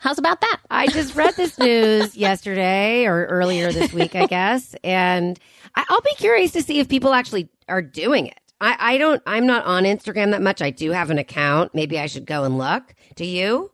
[0.00, 0.60] How's about that?
[0.70, 5.38] I just read this news yesterday or earlier this week, I guess, and
[5.74, 8.38] I'll be curious to see if people actually are doing it.
[8.60, 9.22] I, I don't.
[9.26, 10.62] I'm not on Instagram that much.
[10.62, 11.74] I do have an account.
[11.74, 12.94] Maybe I should go and look.
[13.14, 13.70] Do you?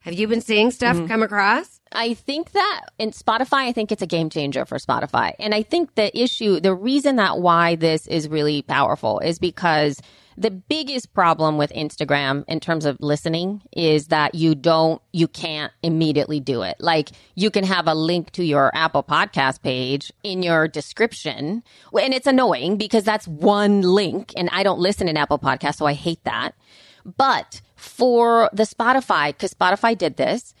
[0.00, 1.06] Have you been seeing stuff mm-hmm.
[1.06, 1.80] come across?
[1.92, 5.32] I think that in Spotify, I think it's a game changer for Spotify.
[5.38, 10.00] And I think the issue, the reason that why this is really powerful is because
[10.36, 15.72] the biggest problem with Instagram in terms of listening is that you don't, you can't
[15.82, 16.76] immediately do it.
[16.80, 21.62] Like you can have a link to your Apple podcast page in your description.
[22.00, 25.76] And it's annoying because that's one link and I don't listen in Apple podcast.
[25.76, 26.54] So I hate that.
[27.04, 30.54] But for the Spotify, because Spotify did this,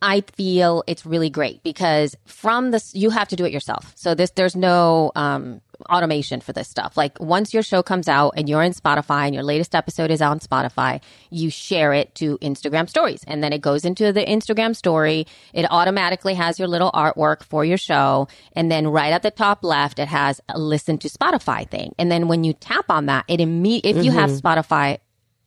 [0.00, 3.92] I feel it's really great because from this, you have to do it yourself.
[3.96, 6.96] So this, there's no, um, automation for this stuff.
[6.96, 10.20] Like once your show comes out and you're in Spotify and your latest episode is
[10.20, 14.74] on Spotify, you share it to Instagram stories and then it goes into the Instagram
[14.74, 15.26] story.
[15.52, 18.28] It automatically has your little artwork for your show.
[18.52, 21.94] And then right at the top left, it has a listen to Spotify thing.
[21.98, 24.98] And then when you tap on that, it immediately, if you have Spotify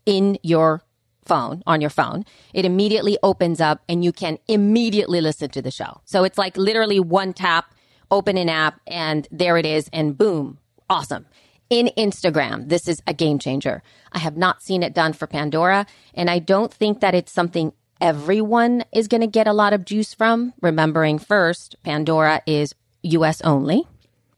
[0.05, 0.81] in your
[1.23, 5.71] phone on your phone it immediately opens up and you can immediately listen to the
[5.71, 7.73] show so it's like literally one tap
[8.11, 11.25] open an app and there it is and boom, awesome.
[11.69, 13.81] In Instagram, this is a game changer.
[14.11, 17.71] I have not seen it done for Pandora and I don't think that it's something
[18.01, 20.53] everyone is going to get a lot of juice from.
[20.61, 23.87] Remembering first, Pandora is US only.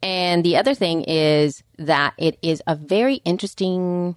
[0.03, 4.15] And the other thing is that it is a very interesting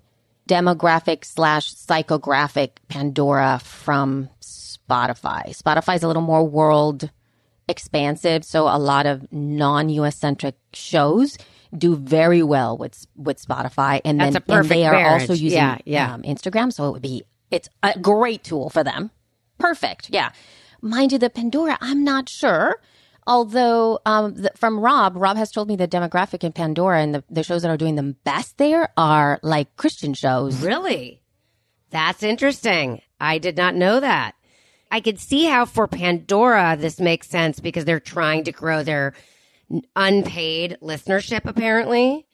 [0.49, 5.51] demographic slash psychographic Pandora from Spotify.
[5.61, 7.11] Spotify is a little more world
[7.69, 11.37] expansive, so a lot of non US centric shows
[11.77, 15.23] do very well with with Spotify, and That's then and they are marriage.
[15.23, 16.15] also using Yeah, yeah.
[16.15, 19.11] Um, Instagram, so it would be it's a great tool for them.
[19.59, 20.31] Perfect, yeah.
[20.81, 22.81] Mind you, the Pandora, I'm not sure.
[23.27, 27.43] Although um, from Rob, Rob has told me the demographic in Pandora and the, the
[27.43, 30.63] shows that are doing the best there are like Christian shows.
[30.63, 31.23] Really?
[31.91, 33.03] That's interesting.
[33.21, 34.35] I did not know that.
[34.91, 39.15] I could see how for Pandora this makes sense because they're trying to grow their
[39.97, 42.27] unpaid listenership, apparently.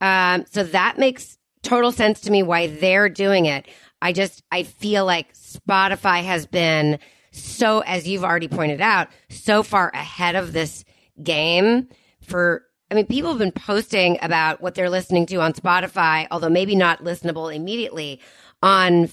[0.00, 3.68] Um, so that makes total sense to me why they're doing it.
[4.00, 6.98] I just, I feel like Spotify has been
[7.32, 10.84] so, as you've already pointed out, so far ahead of this
[11.22, 11.88] game
[12.22, 16.48] for, I mean, people have been posting about what they're listening to on Spotify, although
[16.48, 18.20] maybe not listenable immediately
[18.62, 19.10] on,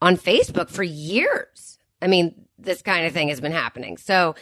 [0.00, 1.78] on Facebook for years.
[2.00, 3.96] I mean, this kind of thing has been happening.
[3.96, 4.34] So,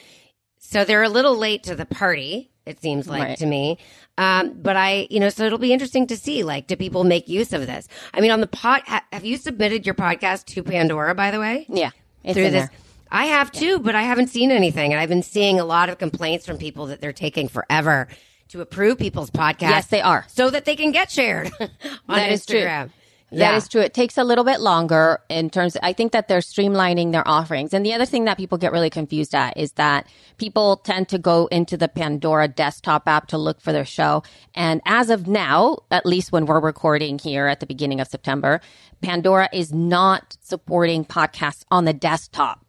[0.58, 3.38] so they're a little late to the party, it seems like Right.
[3.38, 3.78] to me.
[4.18, 7.28] Um, but I, you know, so it'll be interesting to see, like, do people make
[7.28, 7.86] use of this?
[8.14, 11.38] I mean, on the pod, ha- have you submitted your podcast to Pandora, by the
[11.38, 11.66] way?
[11.68, 11.90] Yeah,
[12.24, 12.68] it's Through this.
[12.68, 12.70] there.
[13.10, 14.92] I have too, but I haven't seen anything.
[14.92, 18.08] And I've been seeing a lot of complaints from people that they're taking forever
[18.48, 19.60] to approve people's podcasts.
[19.70, 20.24] Yes, they are.
[20.28, 21.68] So that they can get shared on
[22.08, 22.60] That is true.
[22.60, 22.90] Instagram.
[23.32, 23.80] That is true.
[23.80, 25.76] It takes a little bit longer in terms.
[25.82, 27.74] I think that they're streamlining their offerings.
[27.74, 30.06] And the other thing that people get really confused at is that
[30.38, 34.22] people tend to go into the Pandora desktop app to look for their show.
[34.54, 38.60] And as of now, at least when we're recording here at the beginning of September,
[39.02, 42.65] Pandora is not supporting podcasts on the desktop.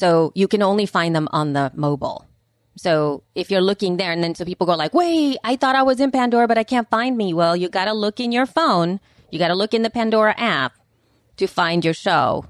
[0.00, 2.24] So you can only find them on the mobile.
[2.74, 5.82] So if you're looking there and then so people go like, wait, I thought I
[5.82, 7.34] was in Pandora, but I can't find me.
[7.34, 8.98] Well, you got to look in your phone.
[9.30, 10.72] You got to look in the Pandora app
[11.36, 12.46] to find your show.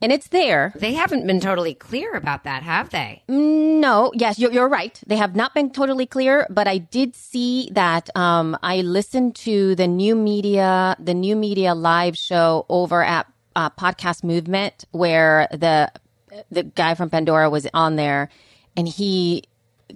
[0.00, 0.72] And it's there.
[0.76, 3.24] They haven't been totally clear about that, have they?
[3.26, 5.00] No, yes, you're, you're right.
[5.04, 8.10] They have not been totally clear, but I did see that.
[8.14, 13.70] Um, I listened to the new media, the new media live show over at uh,
[13.70, 15.90] Podcast Movement, where the
[16.50, 18.28] the guy from Pandora was on there,
[18.76, 19.44] and he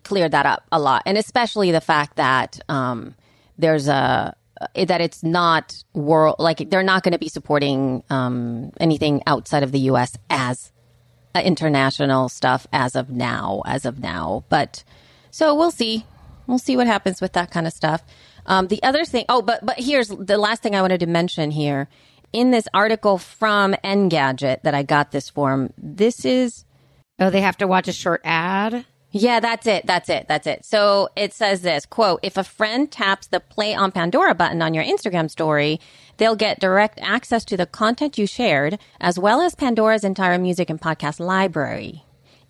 [0.04, 3.14] cleared that up a lot, and especially the fact that um,
[3.58, 4.36] there's a
[4.74, 9.72] that it's not world like they're not going to be supporting um, anything outside of
[9.72, 10.16] the U.S.
[10.28, 10.72] as
[11.34, 14.44] uh, international stuff as of now, as of now.
[14.48, 14.84] But
[15.30, 16.04] so we'll see.
[16.46, 18.02] We'll see what happens with that kind of stuff.
[18.46, 21.50] Um, the other thing, oh, but but here's the last thing I wanted to mention
[21.50, 21.88] here.
[22.32, 26.64] In this article from Engadget that I got this from, this is
[27.18, 28.84] Oh, they have to watch a short ad?
[29.12, 29.84] yeah, that's it.
[29.86, 30.26] That's it.
[30.28, 30.64] That's it.
[30.64, 34.72] So it says this quote, if a friend taps the play on Pandora button on
[34.74, 35.80] your Instagram story,
[36.18, 40.70] they'll get direct access to the content you shared, as well as Pandora's entire music
[40.70, 42.04] and podcast library.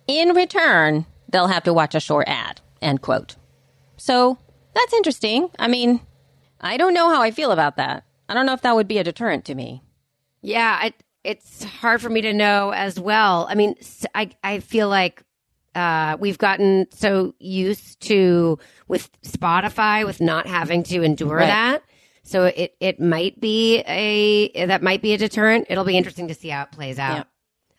[0.07, 3.35] In return, they'll have to watch a short ad, end quote.
[3.97, 4.37] So
[4.75, 5.49] that's interesting.
[5.57, 6.01] I mean,
[6.61, 8.03] I don't know how I feel about that.
[8.31, 9.81] I don't know if that would be a deterrent to me.
[10.41, 13.45] Yeah, it, it's hard for me to know as well.
[13.49, 13.75] I mean,
[14.15, 15.21] I I feel like
[15.75, 21.47] uh, we've gotten so used to with Spotify with not having to endure Right.
[21.47, 21.83] that.
[22.23, 25.67] So it, it might be a that might be a deterrent.
[25.69, 27.15] It'll be interesting to see how it plays out.
[27.17, 27.23] Yeah.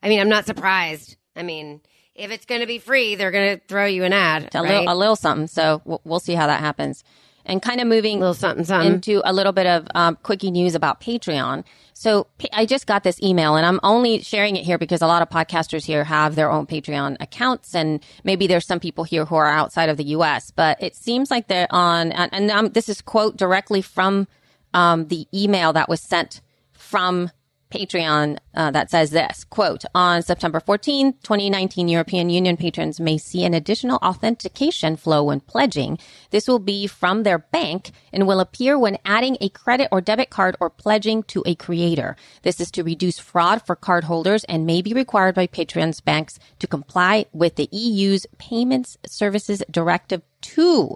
[0.03, 1.17] I mean, I'm not surprised.
[1.35, 1.81] I mean,
[2.15, 4.69] if it's going to be free, they're going to throw you an ad, A, right?
[4.81, 5.47] little, a little something.
[5.47, 7.05] So we'll, we'll see how that happens.
[7.45, 8.95] And kind of moving little something, something.
[8.95, 11.65] into a little bit of um, quickie news about Patreon.
[11.93, 15.23] So I just got this email, and I'm only sharing it here because a lot
[15.23, 19.35] of podcasters here have their own Patreon accounts, and maybe there's some people here who
[19.35, 20.51] are outside of the U.S.
[20.51, 24.27] But it seems like they're on, and, and um, this is quote directly from
[24.75, 26.41] um, the email that was sent
[26.73, 27.31] from
[27.73, 33.45] Patreon uh, that says this quote on September 14, 2019, European Union patrons may see
[33.45, 35.99] an additional authentication flow when pledging.
[36.31, 40.29] This will be from their bank and will appear when adding a credit or debit
[40.29, 42.15] card or pledging to a creator.
[42.43, 46.39] This is to reduce fraud for card holders and may be required by Patreon's banks
[46.59, 50.95] to comply with the EU's Payments Services Directive 2.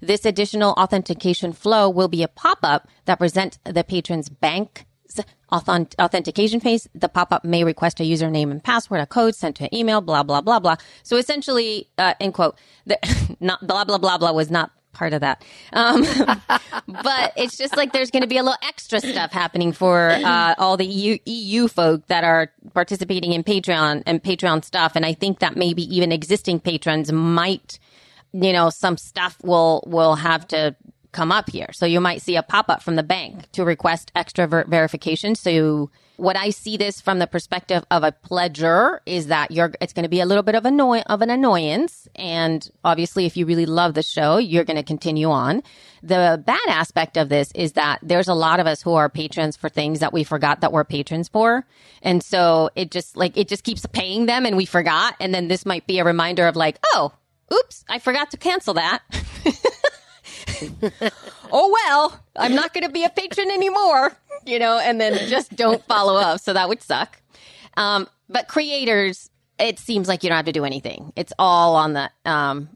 [0.00, 4.86] This additional authentication flow will be a pop up that presents the patron's bank
[5.52, 9.64] authent- authentication phase, the pop-up may request a username and password, a code sent to
[9.64, 10.76] an email, blah, blah, blah, blah.
[11.02, 12.98] So essentially, uh, end quote, the,
[13.40, 15.44] not blah, blah, blah, blah was not part of that.
[15.72, 16.02] Um,
[16.88, 20.54] but it's just like there's going to be a little extra stuff happening for uh,
[20.58, 24.96] all the EU, EU folk that are participating in Patreon and Patreon stuff.
[24.96, 27.78] And I think that maybe even existing patrons might,
[28.32, 30.74] you know, some stuff will will have to
[31.16, 31.70] come up here.
[31.72, 35.34] So you might see a pop up from the bank to request extra ver- verification.
[35.34, 39.94] So what I see this from the perspective of a pledger is that you're, it's
[39.94, 42.06] going to be a little bit of annoy, of an annoyance.
[42.14, 45.62] And obviously, if you really love the show, you're going to continue on.
[46.02, 49.56] The bad aspect of this is that there's a lot of us who are patrons
[49.56, 51.64] for things that we forgot that we're patrons for.
[52.02, 55.16] And so it just like, it just keeps paying them and we forgot.
[55.18, 57.12] And then this might be a reminder of like, oh,
[57.52, 59.02] oops, I forgot to cancel that.
[61.52, 65.54] oh well, I'm not going to be a patron anymore, you know, and then just
[65.56, 66.40] don't follow up.
[66.40, 67.20] So that would suck.
[67.76, 71.12] Um, but creators, it seems like you don't have to do anything.
[71.16, 72.68] It's all on the um,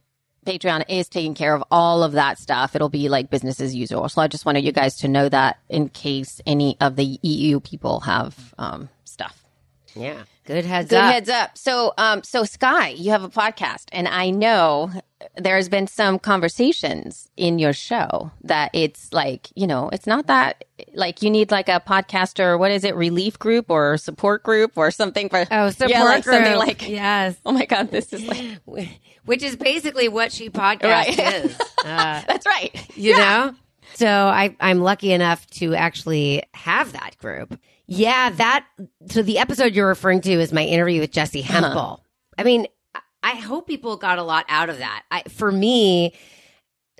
[0.46, 2.74] Patreon is taking care of all of that stuff.
[2.74, 4.08] It'll be like business as usual.
[4.08, 7.60] So I just wanted you guys to know that in case any of the EU
[7.60, 9.44] people have um, stuff.
[9.94, 10.24] Yeah.
[10.44, 11.12] Good heads Good up.
[11.12, 11.58] heads up.
[11.58, 14.90] So, um, so Sky, you have a podcast, and I know
[15.36, 20.64] there's been some conversations in your show that it's like, you know, it's not that
[20.94, 24.90] like you need like a podcaster, what is it, relief group or support group or
[24.90, 26.58] something for Oh, support yeah, like something group.
[26.58, 27.36] like yes.
[27.44, 28.88] Oh my god, this is like
[29.26, 31.44] Which is basically what she podcast Right.
[31.44, 31.56] is.
[31.84, 32.76] Uh, that's right.
[32.96, 33.54] you know?
[33.94, 37.58] So I, I'm lucky enough to actually have that group.
[37.86, 38.66] Yeah, that.
[39.06, 41.60] So the episode you're referring to is my interview with Jessi Uh-huh.
[41.62, 42.04] Hempel.
[42.38, 42.66] I mean,
[43.22, 45.02] I- hope people got a lot out of that.
[45.10, 46.14] I, for me,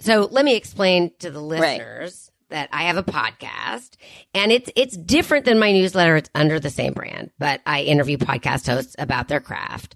[0.01, 3.91] so let me explain to the listeners that I have a podcast
[4.35, 6.17] and it's it's different than my newsletter.
[6.17, 9.95] It's under the same brand, but I interview podcast hosts about their craft.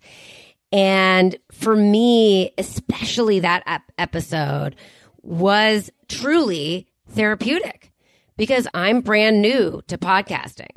[0.73, 4.77] And for me, especially that ep- episode
[5.23, 7.93] was truly therapeutic
[8.37, 10.71] because I'm brand new to podcasting.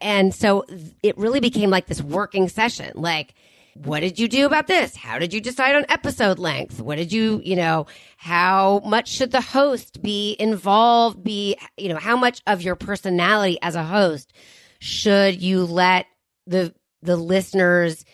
[0.00, 0.64] And so
[1.02, 2.90] it really became like this working session.
[2.94, 3.34] Like,
[3.74, 4.94] what did you do about this?
[4.94, 6.80] How did you decide on episode length?
[6.80, 11.24] What did you, you know, how much should the host be involved?
[11.24, 14.32] Be, you know, how much of your personality as a host
[14.78, 16.06] should you let
[16.46, 18.04] the, the listeners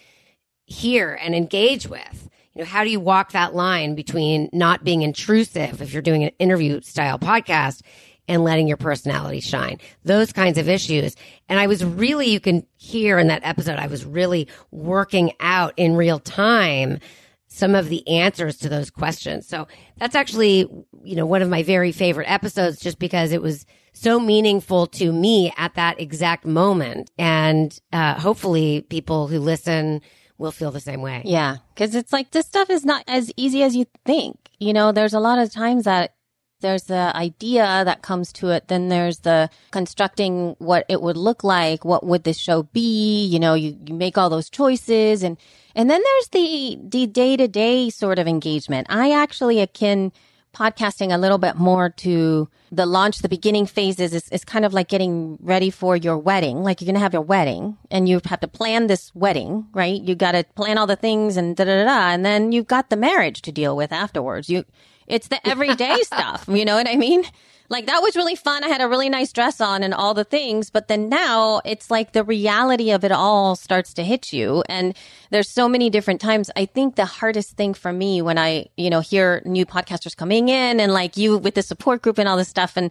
[0.66, 2.28] hear and engage with?
[2.54, 6.24] You know, how do you walk that line between not being intrusive if you're doing
[6.24, 7.82] an interview style podcast
[8.28, 9.78] and letting your personality shine?
[10.04, 11.16] Those kinds of issues.
[11.48, 15.74] And I was really, you can hear in that episode, I was really working out
[15.76, 17.00] in real time
[17.48, 19.48] some of the answers to those questions.
[19.48, 19.66] So
[19.96, 20.68] that's actually,
[21.02, 23.64] you know, one of my very favorite episodes just because it was
[23.94, 27.10] so meaningful to me at that exact moment.
[27.18, 30.02] And uh, hopefully people who listen
[30.36, 31.22] will feel the same way.
[31.24, 34.36] Yeah, because it's like this stuff is not as easy as you think.
[34.60, 36.14] You know, there's a lot of times that
[36.60, 41.44] there's the idea that comes to it, then there's the constructing what it would look
[41.44, 43.24] like, what would this show be?
[43.26, 45.36] You know, you, you make all those choices and
[45.74, 48.86] and then there's the the day to day sort of engagement.
[48.90, 50.12] I actually akin
[50.54, 54.74] podcasting a little bit more to the launch, the beginning phases is, is kind of
[54.74, 56.62] like getting ready for your wedding.
[56.62, 60.00] Like you're going to have your wedding and you have to plan this wedding, right?
[60.00, 62.10] You got to plan all the things and da da da da.
[62.10, 64.50] And then you've got the marriage to deal with afterwards.
[64.50, 64.64] You,
[65.08, 66.44] it's the everyday stuff.
[66.48, 67.24] You know what I mean?
[67.70, 68.64] Like that was really fun.
[68.64, 71.90] I had a really nice dress on and all the things, but then now it's
[71.90, 74.62] like the reality of it all starts to hit you.
[74.68, 74.96] And
[75.30, 76.50] there's so many different times.
[76.56, 80.48] I think the hardest thing for me when I, you know, hear new podcasters coming
[80.48, 82.76] in and like you with the support group and all this stuff.
[82.76, 82.90] And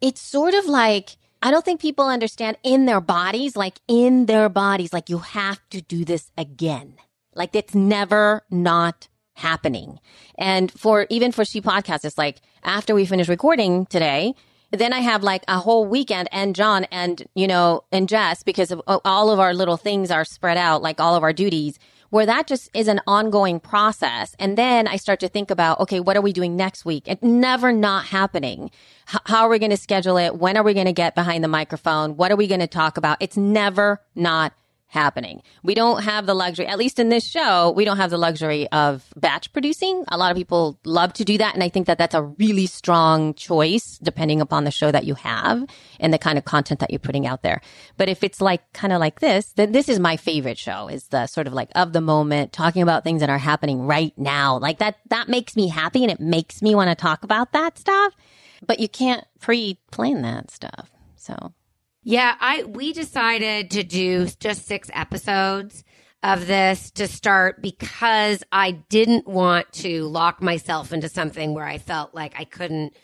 [0.00, 4.48] it's sort of like, I don't think people understand in their bodies, like in their
[4.48, 6.94] bodies, like you have to do this again.
[7.34, 9.98] Like it's never not happening.
[10.38, 14.34] And for even for She Podcast, it's like after we finish recording today,
[14.70, 18.70] then I have like a whole weekend and John and, you know, and Jess, because
[18.70, 21.78] of uh, all of our little things are spread out, like all of our duties,
[22.10, 24.36] where that just is an ongoing process.
[24.38, 27.04] And then I start to think about, okay, what are we doing next week?
[27.06, 28.70] It's never not happening.
[29.12, 30.36] H- how are we going to schedule it?
[30.36, 32.16] When are we going to get behind the microphone?
[32.16, 33.18] What are we going to talk about?
[33.20, 34.52] It's never not
[34.94, 35.42] happening.
[35.62, 38.66] We don't have the luxury, at least in this show, we don't have the luxury
[38.70, 40.04] of batch producing.
[40.08, 41.52] A lot of people love to do that.
[41.52, 45.14] And I think that that's a really strong choice depending upon the show that you
[45.16, 45.66] have
[46.00, 47.60] and the kind of content that you're putting out there.
[47.96, 51.08] But if it's like kind of like this, then this is my favorite show is
[51.08, 54.58] the sort of like of the moment, talking about things that are happening right now.
[54.58, 57.76] Like that, that makes me happy and it makes me want to talk about that
[57.76, 58.14] stuff.
[58.66, 60.90] But you can't pre plan that stuff.
[61.16, 61.52] So
[62.06, 65.84] Yeah, I we decided to do just six episodes
[66.22, 71.78] of this to start because I didn't want to lock myself into something where I
[71.78, 72.94] felt like I couldn't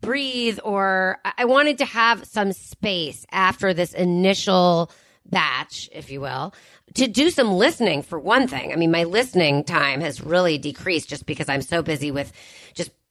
[0.00, 4.92] breathe or I wanted to have some space after this initial
[5.26, 6.54] batch, if you will,
[6.94, 8.72] to do some listening for one thing.
[8.72, 12.32] I mean, my listening time has really decreased just because I'm so busy with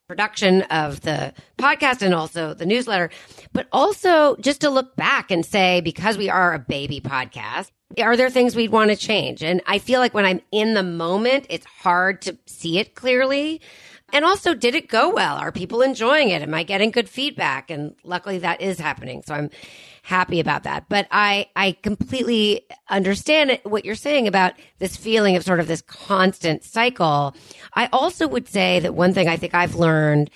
[0.09, 3.11] production of the podcast and also the newsletter,
[3.53, 7.69] but also just to look back and say, because we are a baby podcast,
[8.01, 9.43] are there things we'd want to change?
[9.43, 13.61] And I feel like when I'm in the moment, it's hard to see it clearly.
[14.13, 15.37] And also, did it go well?
[15.37, 16.41] Are people enjoying it?
[16.41, 17.69] Am I getting good feedback?
[17.69, 19.23] And luckily that is happening.
[19.25, 19.49] So I'm
[20.03, 20.85] happy about that.
[20.89, 25.81] But I, I completely understand what you're saying about this feeling of sort of this
[25.83, 27.35] constant cycle.
[27.73, 30.31] I also would say that one thing I think I've learned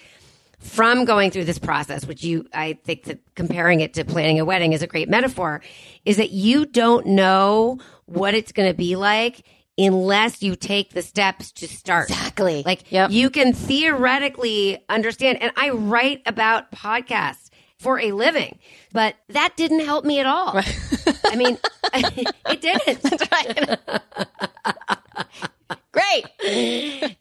[0.59, 4.45] from going through this process, which you, I think that comparing it to planning a
[4.45, 5.61] wedding is a great metaphor,
[6.05, 9.43] is that you don't know what it's going to be like
[9.77, 12.09] unless you take the steps to start.
[12.09, 12.63] Exactly.
[12.65, 13.11] Like Yep.
[13.11, 18.59] you can theoretically understand, and I write about podcasts for a living,
[18.93, 20.55] but that didn't help me at all.
[21.25, 21.57] I mean,
[21.93, 23.03] it didn't.
[25.91, 26.25] Great.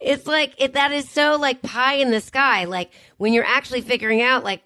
[0.00, 2.64] It's like it, that is so like pie in the sky.
[2.64, 4.62] Like when you're actually figuring out like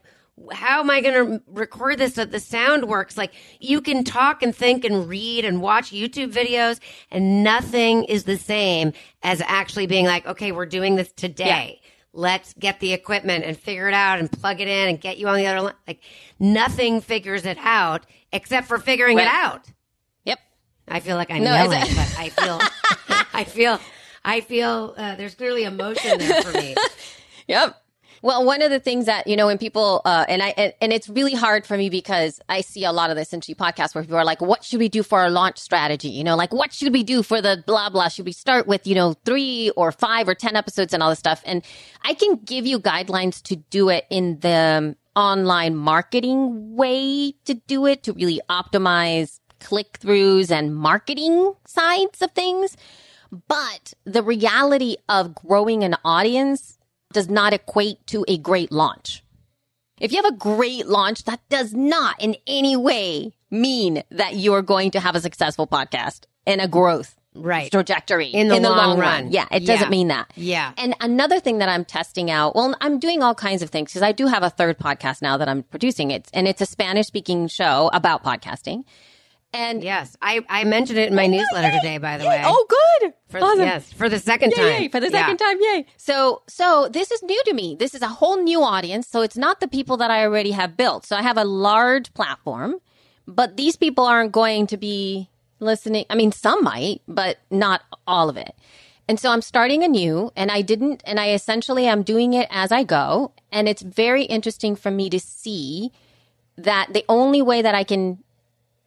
[0.53, 3.16] how am I going to record this so that the sound works?
[3.16, 6.78] Like you can talk and think and read and watch YouTube videos
[7.11, 11.80] and nothing is the same as actually being like, okay, we're doing this today.
[12.12, 15.28] Let's get the equipment and figure it out and plug it in and get you
[15.28, 15.74] on the other line.
[15.87, 16.01] Like
[16.39, 19.66] nothing figures it out except for figuring it out.
[20.24, 20.39] Yep.
[20.89, 22.61] I feel like I'm No, yelling, but I feel,
[23.34, 23.80] I feel,
[24.24, 24.95] I feel.
[24.97, 26.74] Uh, there's clearly emotion there for me.
[27.49, 27.80] Yep.
[28.23, 30.93] Well, one of the things that you know when people uh, and I and, and
[30.93, 33.95] it's really hard for me because I see a lot of this in She podcasts
[33.95, 36.53] where people are like, "What should we do for our launch strategy?" You know, like
[36.53, 38.09] what should we do for the blah blah?
[38.09, 41.19] Should we start with you know three or five or ten episodes and all this
[41.19, 41.43] stuff?
[41.45, 41.62] And
[42.03, 47.87] I can give you guidelines to do it in the online marketing way to do
[47.87, 52.77] it to really optimize click throughs and marketing sides of things.
[53.49, 56.76] But the reality of growing an audience
[57.17, 59.25] does not equate to a great launch.
[59.99, 64.61] If you have a great launch, that does not in any way mean that you're
[64.61, 67.71] going to have a successful podcast and a growth Right.
[67.71, 69.31] trajectory In the long run.
[69.31, 69.73] Yeah, it Yeah.
[69.75, 70.31] doesn't mean that.
[70.37, 70.73] Yeah.
[70.77, 74.03] And another thing that I'm testing out, well, I'm doing all kinds of things because
[74.03, 77.07] I do have a third podcast now that I'm producing it, and it's a Spanish
[77.07, 78.85] speaking show about podcasting.
[79.57, 81.98] And Yes, I, I mentioned it in my oh, newsletter today.
[81.98, 83.12] By the way, oh, good.
[83.28, 83.61] for, awesome.
[83.61, 84.82] yes, for the second Yay, time.
[84.82, 85.20] yay, for the Yeah.
[85.22, 85.86] second time, yay.
[85.96, 87.74] So, so this is new to me.
[87.78, 89.09] This is a whole new audience.
[89.09, 91.07] So it's not the people that I already have built.
[91.07, 92.76] So I have a large platform,
[93.26, 95.28] but these people aren't going to be
[95.59, 96.04] listening.
[96.11, 98.54] I mean, some might, but not all of it.
[99.09, 102.72] And so I'm starting anew and I didn't, and I essentially am doing it as
[102.72, 103.32] I go.
[103.52, 105.92] And it's very interesting for me to see
[106.59, 108.18] that the only way that I can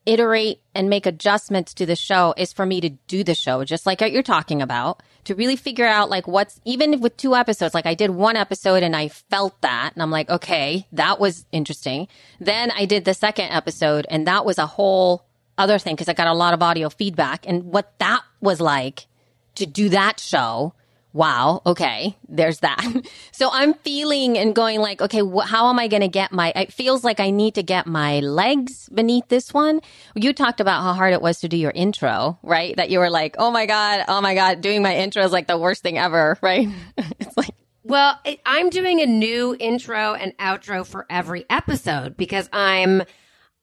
[0.05, 3.85] iterate and make adjustments to the show is for me to do the show, just
[3.85, 7.73] like you're talking about, to really figure out like what's even with two episodes.
[7.73, 11.45] Like I did one episode and I felt that, and I'm like, okay, that was
[11.51, 12.07] interesting.
[12.39, 15.25] Then I did the second episode, and that was a whole
[15.57, 19.07] other thing because I got a lot of audio feedback and what that was like
[19.55, 20.73] to do that show.
[21.11, 21.61] Wow.
[21.65, 22.15] Okay.
[22.27, 22.85] There's that.
[23.31, 26.51] So I'm feeling and going like, okay, wh- how am I going to get my,
[26.57, 29.79] it feels like I need to get my legs beneath this one.
[30.13, 32.75] You talked about how hard it was to do your intro, right?
[32.75, 35.47] That you were like, oh my God, oh my God, doing my intro is like
[35.47, 36.67] the worst thing ever, right?
[36.97, 37.51] it's like,
[37.83, 43.03] Well, I'm doing a new intro and outro for every episode because I'm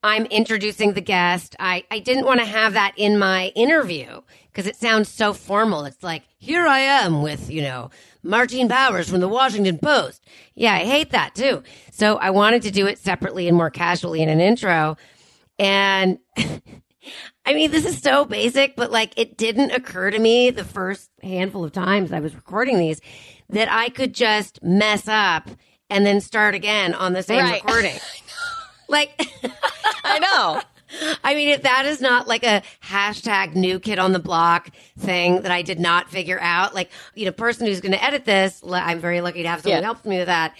[0.07, 1.57] I'm introducing the guest.
[1.59, 4.20] I, I didn't want to have that in my interview
[4.52, 5.84] because it sounds so formal.
[5.84, 7.90] It's like, here I am with, you know,
[8.22, 10.22] Martine Powers from the Washington Post.
[10.54, 11.64] Yeah, I hate that too.
[11.90, 14.96] So I wanted to do it separately and more casually in an intro.
[15.59, 16.18] And
[17.44, 21.11] I mean, this is so basic, but like it didn't occur to me the first
[21.20, 23.00] handful of times I was recording these
[23.50, 25.48] that I could just mess up
[25.90, 27.62] and then start again on the same Right.
[27.64, 27.98] recording.
[28.89, 29.11] Like,
[30.05, 30.62] I know.
[31.24, 35.43] I mean, if that is not like a hashtag new kid on the block thing
[35.43, 38.62] that I did not figure out, like, you know, person who's going to edit this,
[38.70, 39.80] I'm very lucky to have someone Yeah.
[39.80, 40.55] who helps me with that,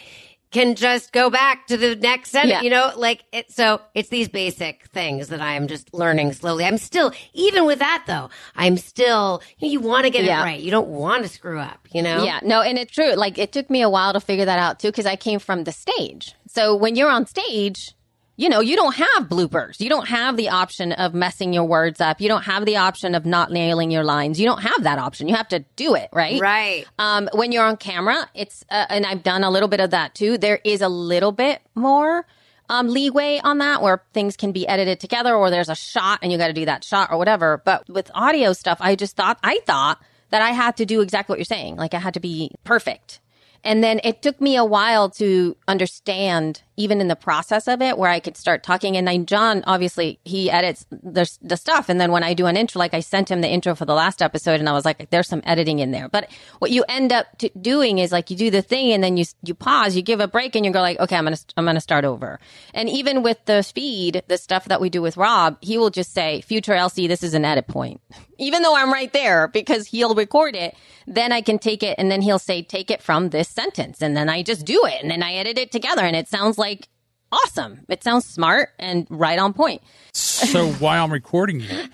[0.53, 2.63] can just go back to the next sentence, Yeah.
[2.63, 3.51] you know, like it.
[3.53, 6.65] So it's these basic things that I'm just learning slowly.
[6.65, 10.41] I'm still, even with that though, I'm still, you, know, you want to get Yeah.
[10.41, 10.61] it right.
[10.61, 12.23] You don't want to screw up, you know?
[12.25, 13.15] Yeah, no, and it's true.
[13.15, 15.65] Like it took me a while to figure that out too because I came from
[15.65, 16.35] the stage.
[16.49, 17.93] So when you're on stage,
[18.37, 19.81] you know, you don't have bloopers.
[19.81, 22.21] You don't have the option of messing your words up.
[22.21, 24.39] You don't have the option of not nailing your lines.
[24.39, 25.29] You don't have that option.
[25.29, 26.41] You have to do it, right?
[26.41, 26.87] Right.
[26.99, 30.15] Um, when you're on camera, it's, uh, and I've done a little bit of that
[30.15, 30.37] too.
[30.37, 32.27] There is a little bit more,
[32.69, 36.31] um, leeway on that where things can be edited together or there's a shot and
[36.31, 37.63] you got to do that shot or whatever.
[37.65, 39.99] But with audio stuff, I just thought, I thought
[40.31, 41.77] that I had to do exactly what you're saying.
[41.77, 43.21] Like I had to be perfect.
[43.65, 47.99] And then it took me a while to understand, even in the process of it,
[47.99, 48.97] where I could start talking.
[48.97, 51.89] And then John, obviously, he edits the, the stuff.
[51.89, 53.95] And then when I do an intro, like I sent him the intro for the
[53.95, 57.13] last episode, and I was like, "There's some editing in there." But what you end
[57.13, 60.03] up t- doing is like you do the thing, and then you you pause, you
[60.03, 62.39] give a break, and you go like, "Okay, I'm gonna I'm gonna start over."
[62.75, 66.13] And even with the feed, the stuff that we do with Rob, he will just
[66.13, 68.01] say, "Future Elsie, this is an edit point,"
[68.39, 70.75] even though I'm right there because he'll record it.
[71.07, 74.17] Then I can take it, and then he'll say, "Take it from this sentence," and
[74.17, 76.89] then I just do it, and then I edit it together, and it sounds like
[77.33, 77.81] awesome.
[77.89, 79.83] It sounds smart and right on point.
[80.13, 81.85] So while I'm recording you,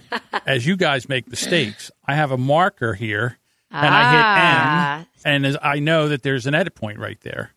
[0.47, 3.38] as you guys make mistakes, I have a marker here
[3.70, 4.95] and Ah.
[4.95, 7.53] I hit M, and as I know that there's an edit point right there.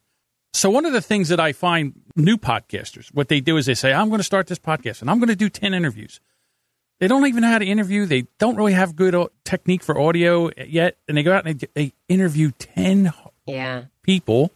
[0.53, 3.73] So one of the things that I find new podcasters, what they do is they
[3.75, 6.19] say, "I'm going to start this podcast and I'm going to do ten interviews."
[6.99, 8.05] They don't even know how to interview.
[8.05, 11.59] They don't really have good uh, technique for audio yet, and they go out and
[11.59, 13.11] they, they interview ten
[13.45, 13.85] Yeah.
[14.01, 14.51] people,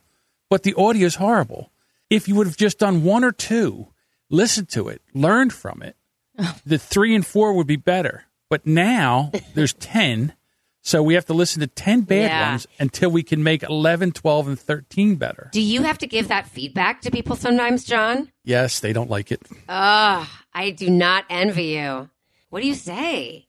[0.50, 1.72] but the audio is horrible.
[2.10, 3.88] If you would have just done one or two,
[4.30, 5.96] listened to it, learned from it,
[6.66, 8.24] the three and four would be better.
[8.50, 10.34] But now there's 10,
[10.82, 12.50] so we have to listen to 10 bad Yeah.
[12.52, 15.50] ones until we can make 11, 12, and 13 better.
[15.52, 18.32] Do you have to give that feedback to people sometimes, John?
[18.44, 19.42] Yes, they don't like it.
[19.68, 22.10] Ugh, I do not envy you.
[22.50, 23.48] What do you say?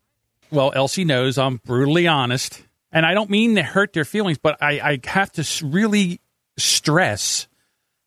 [0.51, 4.63] Well, Elsie knows I'm brutally honest, and I don't mean to hurt their feelings, but
[4.63, 6.21] I, I have to really
[6.57, 7.47] stress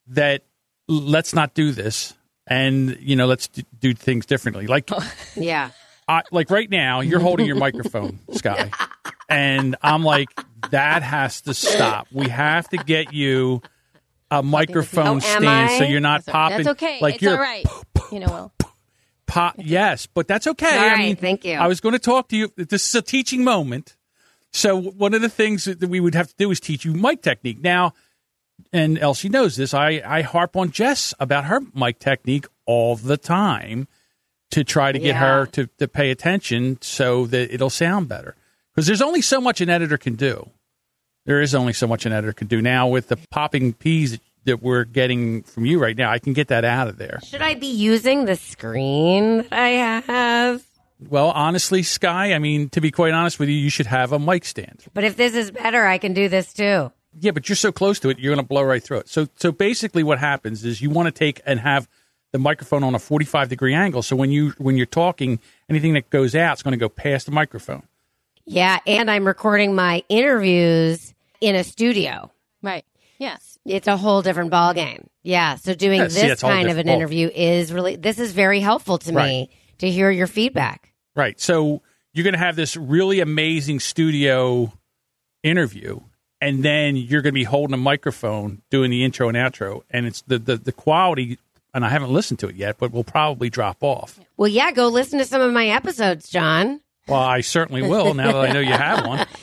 [0.08, 0.44] that
[0.88, 2.14] let's not do this,
[2.46, 3.48] and you know, let's
[3.80, 4.68] do things differently.
[4.68, 5.72] Like, oh, Yeah.
[6.06, 8.70] I, like right now, you're holding your microphone, Sky,
[9.30, 10.28] and I'm like,
[10.72, 12.08] that has to stop.
[12.12, 13.62] We have to get you
[14.30, 16.58] a oh, microphone Oh, stand so you're not popping.
[16.58, 17.00] That's okay.
[17.00, 17.66] Like it's you're all right.
[18.12, 18.54] You know, well,
[19.26, 19.56] pop.
[19.58, 20.78] Yes, but that's okay.
[20.78, 21.54] All I mean, thank you.
[21.56, 22.52] I was going to talk to you.
[22.56, 23.96] This is a teaching moment.
[24.52, 27.22] So one of the things that we would have to do is teach you mic
[27.22, 27.62] technique.
[27.62, 27.94] Now,
[28.72, 29.74] and Elsie knows this.
[29.74, 33.88] I I harp on Jess about her mic technique all the time
[34.52, 35.20] to try to get Yeah.
[35.20, 38.36] her to to pay attention so that it'll sound better.
[38.74, 40.50] Because there's only so much an editor can do.
[41.26, 42.62] There is only so much an editor can do.
[42.62, 46.34] Now with the popping peas that, that we're getting from you right now, I can
[46.34, 47.20] get that out of there.
[47.24, 50.64] Should I be using the screen that I have?
[51.10, 54.20] Well, honestly, Sky, I mean, to be quite honest with you, you should have a
[54.20, 54.84] mic stand.
[54.94, 56.92] But if this is better, I can do this too.
[57.20, 59.10] Yeah, but you're so close to it, you're going to blow right through it.
[59.10, 61.88] So, so basically, what happens is you want to take and have
[62.32, 64.02] the microphone on a 45 degree angle.
[64.02, 65.40] So when you when you're talking,
[65.70, 67.84] anything that goes out is going to go past the microphone.
[68.46, 72.32] Yeah, and I'm recording my interviews in a studio.
[72.62, 72.86] right.
[73.20, 73.53] Yes.
[73.66, 75.08] It's a whole different ball game.
[75.24, 76.90] Yeah, so doing Yeah, this all kind of an different.
[77.02, 80.92] interview is really this is very helpful to me to hear your feedback.
[81.16, 81.40] Right.
[81.40, 81.82] So
[82.14, 84.74] you're going to have this really amazing studio
[85.44, 86.00] interview,
[86.42, 90.06] and then you're going to be holding a microphone doing the intro and outro, and
[90.06, 91.40] it's the the, the quality.
[91.76, 94.20] And I haven't listened to it yet, but will probably drop off.
[94.38, 96.82] Well, yeah, go listen to some of my episodes, John.
[97.08, 99.26] Well, I certainly will now that I know you have one.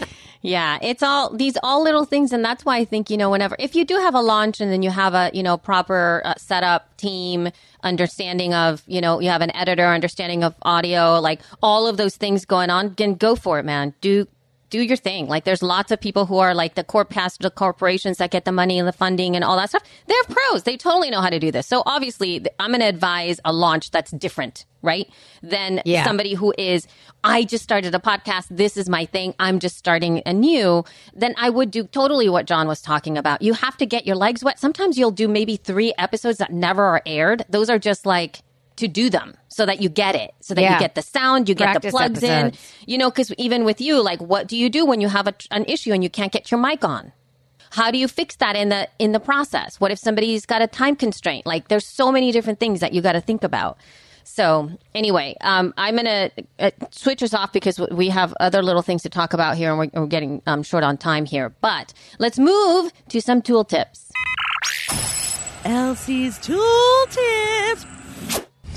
[0.42, 3.56] Yeah, it's all these all little things, and that's why I think you know whenever
[3.58, 6.34] if you do have a launch and then you have a you know proper uh,
[6.38, 7.50] setup team,
[7.82, 12.16] understanding of you know you have an editor, understanding of audio, like all of those
[12.16, 13.92] things going on, then go for it, man.
[14.00, 14.26] Do
[14.70, 15.26] do your thing.
[15.28, 18.44] Like there's lots of people who are like the corp past the corporations that get
[18.44, 19.82] the money and the funding and all that stuff.
[20.06, 20.62] They're pros.
[20.62, 21.66] They totally know how to do this.
[21.66, 25.08] So obviously, I'm going to advise a launch that's different, right?
[25.42, 26.04] Than Yeah.
[26.04, 26.86] somebody who is,
[27.24, 28.46] I just started a podcast.
[28.50, 29.34] This is my thing.
[29.38, 30.84] I'm just starting anew.
[31.14, 33.42] Then I would do totally what John was talking about.
[33.42, 34.58] You have to get your legs wet.
[34.58, 37.44] Sometimes you'll do maybe three episodes that never are aired.
[37.48, 38.40] Those are just like
[38.80, 40.74] to do them so that you get it, so that Yeah.
[40.74, 42.58] you get the sound, you get the plugs episodes.
[42.82, 42.88] in.
[42.90, 45.34] You know, because even with you, like, what do you do when you have a,
[45.50, 47.12] an issue and you can't get your mic on?
[47.70, 49.78] How do you fix that in the in the process?
[49.80, 51.46] What if somebody's got a time constraint?
[51.46, 53.78] Like, there's so many different things that you got to think about.
[54.24, 59.02] So anyway, um, I'm gonna uh, switch us off because we have other little things
[59.02, 61.48] to talk about here, and we're, we're getting um, short on time here.
[61.60, 64.10] But let's move to some tool tips.
[65.64, 67.84] Elsie's tool tips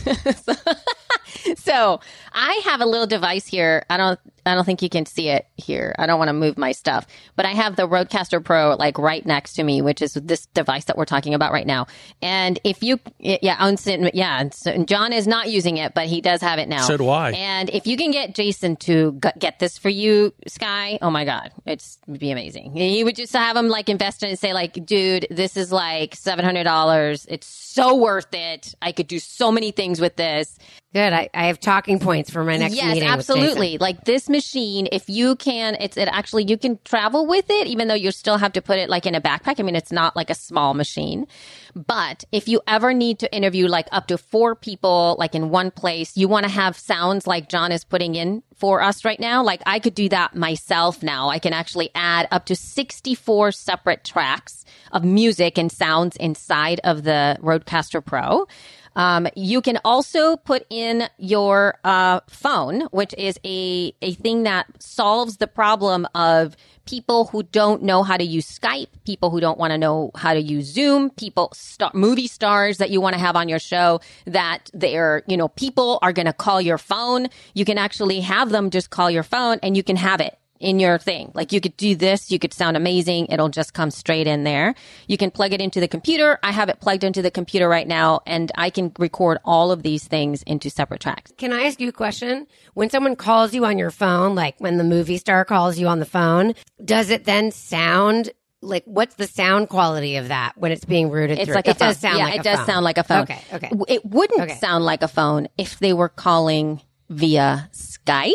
[0.04, 0.54] so,
[1.58, 2.00] so
[2.34, 3.86] I have a little device here.
[3.90, 5.96] I don't I don't think you can see it here.
[5.98, 9.26] I don't want to move my stuff, but I have the Rodecaster Pro like right
[9.26, 11.88] next to me, which is this device that we're talking about right now.
[12.22, 16.60] And if you, yeah, yeah, so John is not using it, but he does have
[16.60, 16.82] it now.
[16.82, 17.32] So do I.
[17.32, 21.52] And if you can get Jason to get this for you, Sky, oh my God,
[21.66, 22.76] it's be amazing.
[22.76, 25.72] He would just have him like invest in it and say like, dude, this is
[25.72, 27.26] like $700.
[27.30, 28.76] It's so worth it.
[28.82, 30.58] I could do so many things with this.
[30.94, 31.14] Good.
[31.14, 33.04] I, I have talking points for my next yes, meeting.
[33.04, 33.78] Yes, absolutely.
[33.78, 37.88] Like this machine, if you can, it's it actually you can travel with it, even
[37.88, 39.60] though you still have to put it like in a backpack.
[39.60, 41.28] I mean, it's not like a small machine.
[41.76, 45.72] But if you ever need to interview like up to four people, like in one
[45.72, 49.44] place, you want to have sounds like John is putting in for us right now.
[49.44, 51.30] Like I could do that myself now.
[51.30, 57.04] I can actually add up to 64 separate tracks of music and sounds inside of
[57.04, 58.48] the Rodecaster Pro.
[58.96, 64.68] Um, you can also put in your uh, phone, which is a, a thing that
[64.82, 66.56] solves the problem of
[66.86, 70.34] people who don't know how to use Skype, people who don't want to know how
[70.34, 74.02] to use Zoom, people, star, movie stars that you want to have on your show
[74.26, 77.28] that they're, you know, people are going to call your phone.
[77.54, 80.80] You can actually have them just call your phone and you can have it in
[80.80, 81.32] your thing.
[81.36, 83.28] Like you could do this, you could sound amazing.
[83.30, 84.74] It'll just come straight in there.
[85.08, 86.40] You can plug it into the computer.
[86.42, 89.84] I have it plugged into the computer right now and I can record all of
[89.84, 91.32] these things into separate tracks.
[91.38, 92.48] Can I ask you a question?
[92.74, 96.00] When someone calls you on your phone, like when the movie star calls you on
[96.00, 96.54] the phone,
[96.84, 101.38] does it then sound like what's the sound quality of that when it's being routed
[101.38, 101.56] it's through?
[101.56, 101.90] like it phone.
[101.90, 102.66] does sound yeah, like it does phone.
[102.66, 103.24] sound like a phone.
[103.24, 103.70] Okay, okay.
[103.90, 104.56] It wouldn't Okay.
[104.56, 108.34] sound like a phone if they were calling via Skype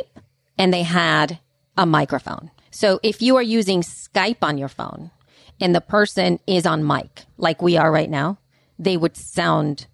[0.58, 1.38] and they had
[1.78, 2.50] a microphone.
[2.70, 5.10] So if you are using Skype on your phone
[5.60, 8.36] and the person is on mic, like we are right now,
[8.78, 9.86] they would sound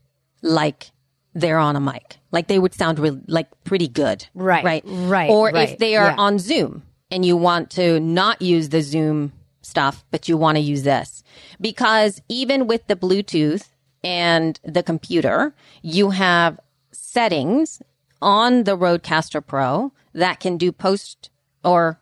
[0.43, 0.91] like
[1.35, 2.17] they're on a mic.
[2.33, 4.27] Like they would sound re- like pretty good.
[4.35, 4.83] Right, Right.
[4.87, 6.17] right, Or right, if they are yeah.
[6.19, 9.33] on Zoom and you want to not use the Zoom
[9.63, 11.23] stuff, but you want to use this.
[11.61, 13.69] Because even with the Bluetooth
[14.03, 16.59] and the computer, you have
[16.93, 17.81] settings
[18.21, 21.31] on the Rodecaster Pro that can do post
[21.65, 22.01] or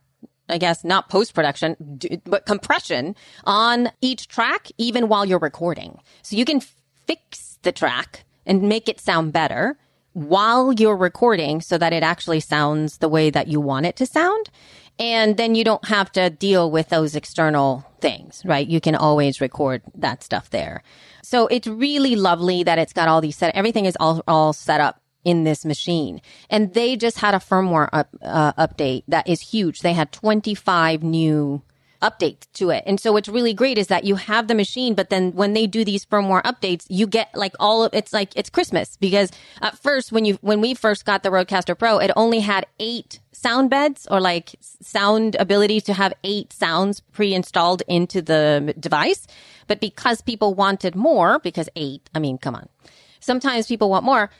[0.48, 1.76] I guess not post production,
[2.24, 5.98] but compression on each track, even while you're recording.
[6.22, 6.60] So you can
[7.06, 9.78] fix the track and make it sound better
[10.12, 14.06] while you're recording so that it actually sounds the way that you want it to
[14.06, 14.50] sound.
[14.98, 18.66] And then you don't have to deal with those external things, right?
[18.66, 20.82] You can always record that stuff there.
[21.22, 24.80] So it's really lovely that it's got all these set, everything is all, all set
[24.80, 26.20] up in this machine.
[26.50, 29.80] And they just had a firmware up, uh, update that is huge.
[29.80, 31.62] They had 25 new
[32.02, 32.82] updates to it.
[32.84, 35.66] And so what's really great is that you have the machine, but then when they
[35.66, 39.30] do these firmware updates, you get like all of, it's like, it's Christmas because
[39.62, 43.20] at first when you, when we first got the Rodecaster Pro, it only had eight
[43.30, 49.26] sound beds or like sound ability to have eight sounds pre-installed into the device.
[49.68, 52.68] But because people wanted more, because eight, I mean, come on.
[53.20, 54.30] Sometimes people want more.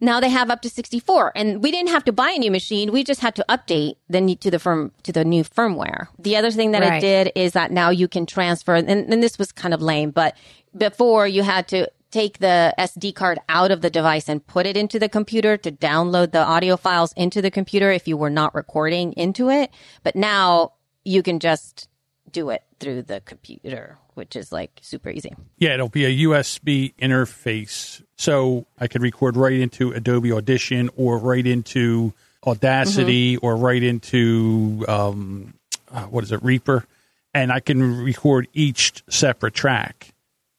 [0.00, 2.92] Now they have up to 64 and we didn't have to buy a new machine.
[2.92, 6.08] We just had to update the to the firm, to the new firmware.
[6.18, 7.02] The other thing that Right.
[7.02, 10.10] it did is that now you can transfer, and, and this was kind of lame,
[10.10, 10.36] but
[10.76, 14.76] before you had to take the SD card out of the device and put it
[14.76, 18.54] into the computer to download the audio files into the computer if you were not
[18.54, 19.70] recording into it.
[20.04, 20.74] But now
[21.04, 21.88] you can just
[22.30, 25.32] do it through the computer, which is like super easy.
[25.56, 28.02] Yeah, it'll be a USB interface.
[28.16, 32.12] So I could record right into Adobe Audition or right into
[32.46, 35.54] Audacity or right into, um,
[35.90, 36.84] uh, what is it, Reaper.
[37.32, 40.14] And I can record each separate track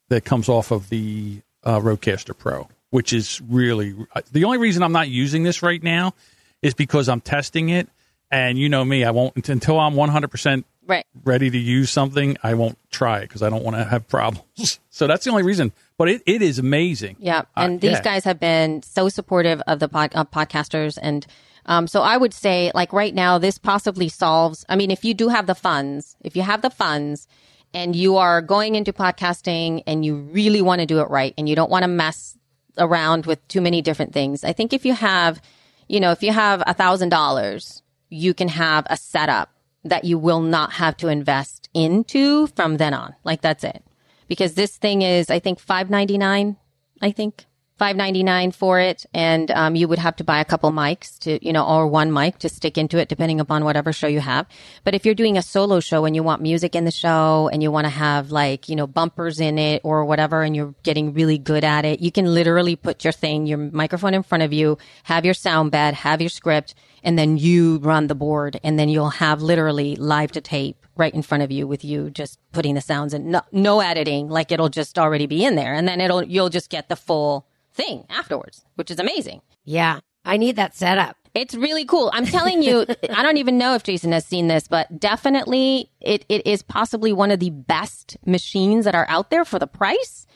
[0.08, 4.82] that comes off of the uh, Rodecaster Pro, which is really uh, the only reason
[4.82, 6.12] I'm not using this right now
[6.60, 7.88] is because I'm testing it.
[8.30, 11.04] And you know me, I won't until I'm 100% Right.
[11.24, 14.78] ready to use something, I won't try it because I don't want to have problems.
[14.90, 15.72] so that's the only reason.
[15.98, 17.16] But it, it is amazing.
[17.18, 18.02] Yeah, Uh, and these yeah.
[18.02, 21.26] guys have been so supportive of the pod, uh, podcasters, and
[21.68, 24.64] um, so I would say, like right now, this possibly solves.
[24.68, 27.26] I mean, if you do have the funds, if you have the funds,
[27.74, 31.48] and you are going into podcasting, and you really want to do it right, and
[31.48, 32.38] you don't want to mess
[32.78, 35.42] around with too many different things, I think if you have,
[35.88, 39.50] you know, if you have a thousand dollars, you can have a setup
[39.88, 43.14] that you will not have to invest into from then on.
[43.24, 43.84] Like that's it.
[44.28, 46.56] Because this thing is, I think, five ninety nine.
[47.02, 47.46] I think
[47.78, 51.18] five ninety nine for it, and um, you would have to buy a couple mics
[51.20, 54.20] to, you know, or one mic to stick into it, depending upon whatever show you
[54.20, 54.46] have.
[54.84, 57.62] But if you're doing a solo show and you want music in the show and
[57.62, 61.12] you want to have like, you know, bumpers in it or whatever, and you're getting
[61.12, 64.52] really good at it, you can literally put your thing, your microphone in front of
[64.52, 68.78] you, have your sound bed, have your script, and then you run the board, and
[68.78, 72.38] then you'll have literally live to tape right in front of you with you just
[72.52, 75.86] putting the sounds and no, no editing, like it'll just already be in there, and
[75.86, 77.45] then it'll you'll just get the full
[77.76, 79.42] thing afterwards, which is amazing.
[79.64, 80.00] Yeah.
[80.24, 81.16] I need that setup.
[81.34, 82.10] It's really cool.
[82.12, 86.24] I'm telling you, I don't even know if Jason has seen this, but definitely it,
[86.28, 90.26] it is possibly one of the best machines that are out there for the price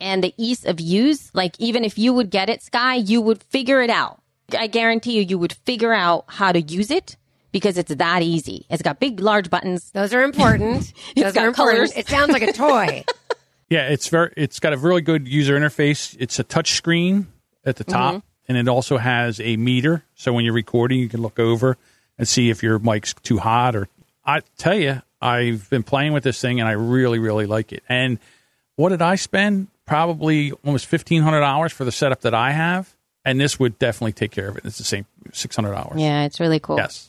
[0.00, 1.34] and the ease of use.
[1.34, 4.22] Like, even if you would get it, Sky, you would figure it out.
[4.56, 7.16] I guarantee you, you would figure out how to use it
[7.52, 8.66] because it's that easy.
[8.70, 9.90] It's got big, large buttons.
[9.92, 10.92] Those are important.
[11.16, 11.76] Those got are important.
[11.78, 11.96] colors.
[11.96, 13.04] It sounds like a toy.
[13.70, 14.32] Yeah, it's very.
[14.36, 16.16] It's got a really good user interface.
[16.18, 17.28] It's a touch screen
[17.64, 18.26] at the top, mm-hmm.
[18.48, 20.02] and it also has a meter.
[20.16, 21.78] So when you're recording, you can look over
[22.18, 23.76] and see if your mic's too hot.
[23.76, 23.88] Or
[24.24, 27.84] I tell you, I've been playing with this thing, and I really, really like it.
[27.88, 28.18] And
[28.74, 29.68] what did I spend?
[29.86, 32.94] Probably almost fifteen hundred dollars for the setup that I have,
[33.24, 34.64] and this would definitely take care of it.
[34.64, 36.00] It's the same six hundred dollars.
[36.00, 36.76] Yeah, it's really cool.
[36.76, 37.08] Yes.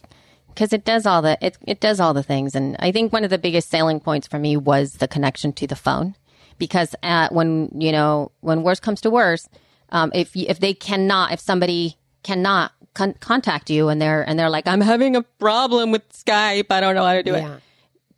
[0.50, 3.24] because it does all the it, it does all the things and i think one
[3.24, 6.14] of the biggest selling points for me was the connection to the phone
[6.58, 9.48] because uh, when you know when worse comes to worse
[9.90, 14.50] um, if if they cannot if somebody cannot con- contact you and they're and they're
[14.50, 16.68] like i'm having a problem with skype.
[16.70, 17.56] I don't know how to do Yeah.
[17.56, 17.62] it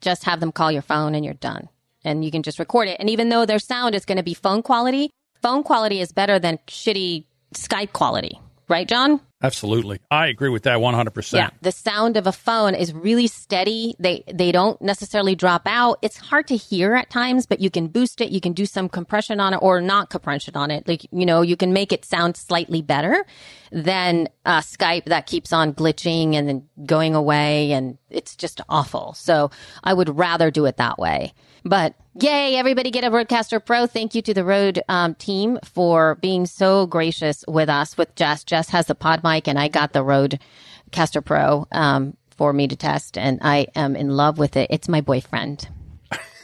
[0.01, 1.69] just have them call your phone and you're done.
[2.03, 2.97] And you can just record it.
[2.99, 5.09] And even though their sound is going to be phone quality
[5.41, 7.23] phone quality is better than shitty
[7.55, 8.39] skype quality.
[8.67, 11.43] Right john Absolutely, I agree with that one hundred percent.
[11.43, 13.93] yeah, the sound of a phone is really steady.
[13.99, 15.99] They they don't necessarily drop out.
[16.01, 18.31] It's hard to hear at times, but you can boost it.
[18.31, 20.87] You can do some compression on it or not compression on it.
[20.87, 23.25] Like you know, you can make it sound slightly better
[23.71, 29.13] than uh, Skype that keeps on glitching and then going away, and it's just awful.
[29.13, 29.51] So
[29.83, 31.33] I would rather do it that way.
[31.65, 33.87] But yay, everybody get a Rodecaster Pro.
[33.87, 38.43] Thank you to the Rode um, team for being so gracious with us with Jess.
[38.43, 42.75] Jess has the pod mic and I got the Rodecaster Pro um, for me to
[42.75, 44.67] test and I am in love with it.
[44.69, 45.69] It's my boyfriend.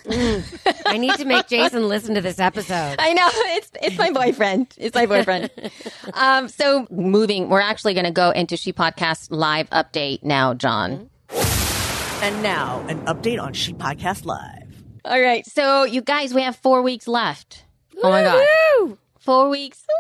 [0.10, 2.96] I need to make Jason listen to this episode.
[2.98, 4.74] I know it's it's my boyfriend.
[4.78, 5.52] It's my boyfriend.
[6.14, 11.10] um, so moving, we're actually going to go into She Podcast live update now, John.
[12.22, 14.59] And now, an update on She Podcast Live.
[15.06, 17.64] All right, so you guys, we have four weeks left.
[18.04, 19.86] Oh my god, four weeks!
[19.90, 19.98] Oh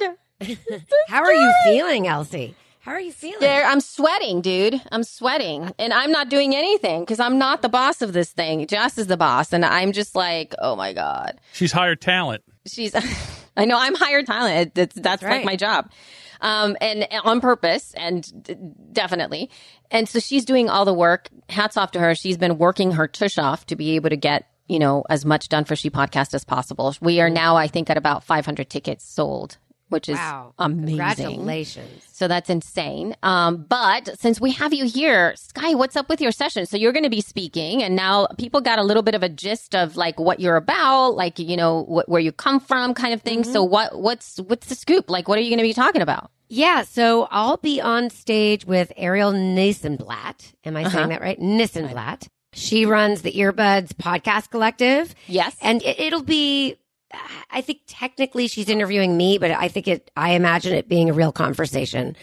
[0.00, 0.16] my
[0.48, 0.58] god.
[1.08, 2.54] How are you feeling, Elsie?
[2.80, 3.40] How are you feeling?
[3.40, 4.80] There, I'm sweating, dude.
[4.92, 8.66] I'm sweating, and I'm not doing anything because I'm not the boss of this thing.
[8.66, 11.40] Jess is the boss, and I'm just like, oh my god.
[11.52, 12.44] She's hired talent.
[12.64, 12.94] She's,
[13.56, 14.74] I know I'm hired talent.
[14.74, 15.44] That's that's like right.
[15.44, 15.90] my job,
[16.40, 18.56] um, and, on purpose, and d-
[18.92, 19.50] definitely.
[19.90, 21.28] And so she's doing all the work.
[21.48, 22.14] Hats off to her.
[22.14, 25.48] She's been working her tush off to be able to get you know as much
[25.48, 26.94] done for She Podcast as possible.
[27.00, 29.58] We are now, I think, at about 500 tickets sold,
[29.88, 30.54] which is wow.
[30.58, 30.86] amazing.
[30.86, 32.04] Congratulations.
[32.12, 33.14] So that's insane.
[33.22, 36.66] Um, but since we have you here, Sky, what's up with your session?
[36.66, 39.28] So you're going to be speaking, and now people got a little bit of a
[39.28, 43.14] gist of like what you're about, like you know wh- where you come from, kind
[43.14, 43.44] of thing.
[43.44, 45.10] So what what's what's the scoop?
[45.10, 46.30] Like, what are you going to be talking about?
[46.48, 50.52] Yeah, so I'll be on stage with Arielle Nissenblatt.
[50.64, 51.38] Am I saying that right?
[51.40, 52.28] Nissenblatt.
[52.52, 55.14] She runs the Earbuds Podcast Collective.
[55.26, 55.56] Yes.
[55.60, 56.76] And it, it'll be,
[57.50, 61.12] I think technically she's interviewing me, but I think it, I imagine it being a
[61.12, 62.16] real conversation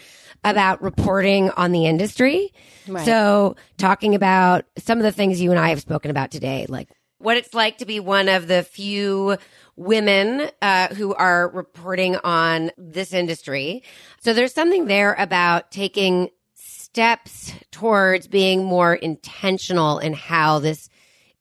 [0.44, 2.52] about reporting on the industry.
[2.86, 3.04] Right.
[3.04, 6.90] So talking about some of the things you and I have spoken about today, like
[7.18, 9.38] what it's like to be one of the few
[9.76, 13.82] women uh, who are reporting on this industry.
[14.20, 20.88] So there's something there about taking steps towards being more intentional in how this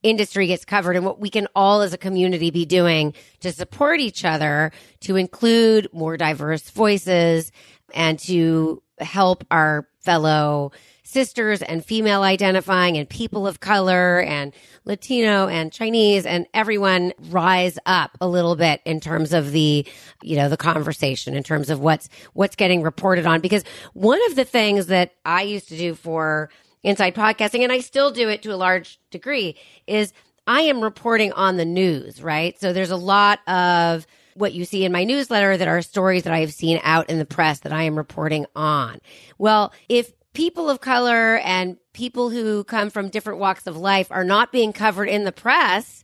[0.04, 4.00] industry gets covered and what we can all as a community be doing to support
[4.00, 7.52] each other to include more diverse voices
[7.94, 10.72] and to help our fellow
[11.14, 14.54] sisters and female identifying and people of color and
[14.86, 19.86] Latino and Chinese and everyone rise up a little bit in terms of the,
[20.24, 23.42] you know, the conversation in terms of what's, what's getting reported on.
[23.42, 26.50] Because one of the things that I used to do for
[26.84, 29.56] inside podcasting, and I still do it to a large degree,
[29.88, 30.14] is
[30.46, 32.60] I am reporting on the news, right?
[32.60, 34.06] So there's a lot of
[34.36, 37.20] what you see in my newsletter that are stories that I have seen out in
[37.20, 39.00] the press that I am reporting on.
[39.38, 44.24] Well, if people of color and people who come from different walks of life are
[44.24, 46.04] not being covered in the press,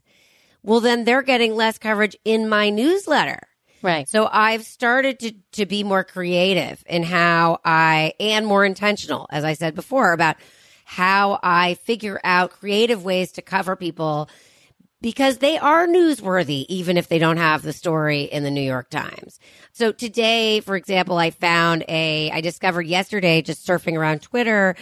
[0.62, 3.40] well, then they're getting less coverage in my newsletter.
[3.82, 4.08] Right.
[4.08, 9.42] So I've started to, to be more creative in how I, and more intentional, as
[9.42, 10.36] I said before, about
[10.90, 14.28] how I figure out creative ways to cover people
[15.00, 18.90] because they are newsworthy, even if they don't have the story in the New York
[18.90, 19.38] Times.
[19.70, 24.74] So today, for example, I found a, I discovered yesterday just surfing around Twitter,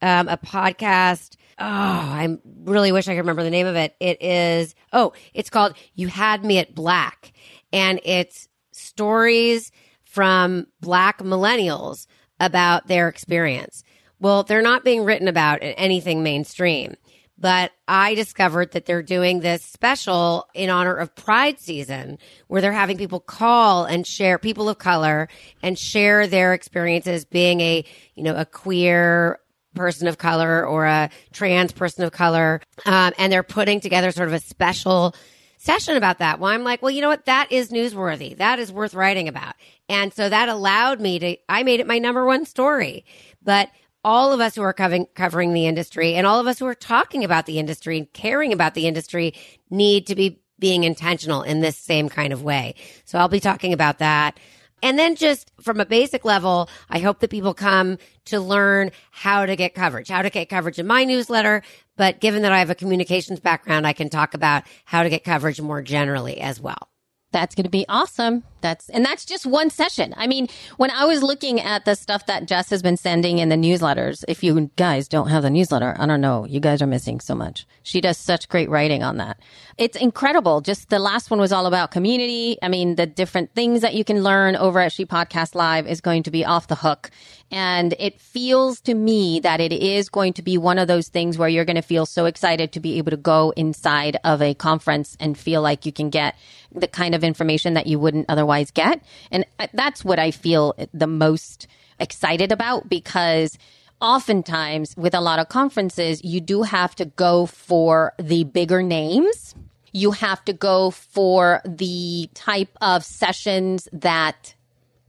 [0.00, 1.36] um, a podcast.
[1.58, 3.94] Oh, I really wish I could remember the name of it.
[4.00, 7.34] It is, oh, it's called You Had Me at Black.
[7.74, 9.70] And it's stories
[10.02, 12.06] from black millennials
[12.40, 13.84] about their experience.
[14.22, 16.94] Well, they're not being written about in anything mainstream
[17.42, 22.72] but I discovered that they're doing this special in honor of Pride season where they're
[22.72, 25.28] having people call and share people of color
[25.60, 29.40] and share their experiences being a, you know, a queer
[29.74, 32.60] person of color or a trans person of color.
[32.86, 35.16] Um, and they're putting together sort of a special
[35.58, 36.38] session about that.
[36.38, 37.24] Well, I'm like, well, you know what?
[37.24, 38.36] That is newsworthy.
[38.36, 39.54] That is worth writing about.
[39.88, 43.04] And so that allowed me to, I made it my number one story.
[43.42, 43.68] But
[44.04, 46.74] all of us who are covering, covering the industry and all of us who are
[46.74, 49.34] talking about the industry and caring about the industry
[49.70, 52.74] need to be being intentional in this same kind of way.
[53.04, 54.38] So I'll be talking about that.
[54.82, 59.46] And then just from a basic level, I hope that people come to learn how
[59.46, 61.62] to get coverage, how to get coverage in my newsletter.
[61.96, 65.22] But given that I have a communications background, I can talk about how to get
[65.22, 66.91] coverage more generally as well.
[67.32, 68.44] That's going to be awesome.
[68.60, 70.14] That's and that's just one session.
[70.16, 73.48] I mean, when I was looking at the stuff that Jess has been sending in
[73.48, 76.86] the newsletters, if you guys don't have the newsletter, I don't know, you guys are
[76.86, 77.66] missing so much.
[77.82, 79.40] She does such great writing on that.
[79.78, 80.60] It's incredible.
[80.60, 82.56] Just the last one was all about community.
[82.62, 86.00] I mean, the different things that you can learn over at She Podcast Live is
[86.00, 87.10] going to be off the hook.
[87.52, 91.36] And it feels to me that it is going to be one of those things
[91.36, 94.54] where you're going to feel so excited to be able to go inside of a
[94.54, 96.34] conference and feel like you can get
[96.74, 99.04] the kind of information that you wouldn't otherwise get.
[99.30, 101.66] And uh, that's what I feel the most
[102.00, 103.58] excited about because
[104.00, 109.54] oftentimes with a lot of conferences, you do have to go for the bigger names.
[109.92, 114.54] You have to go for the type of sessions that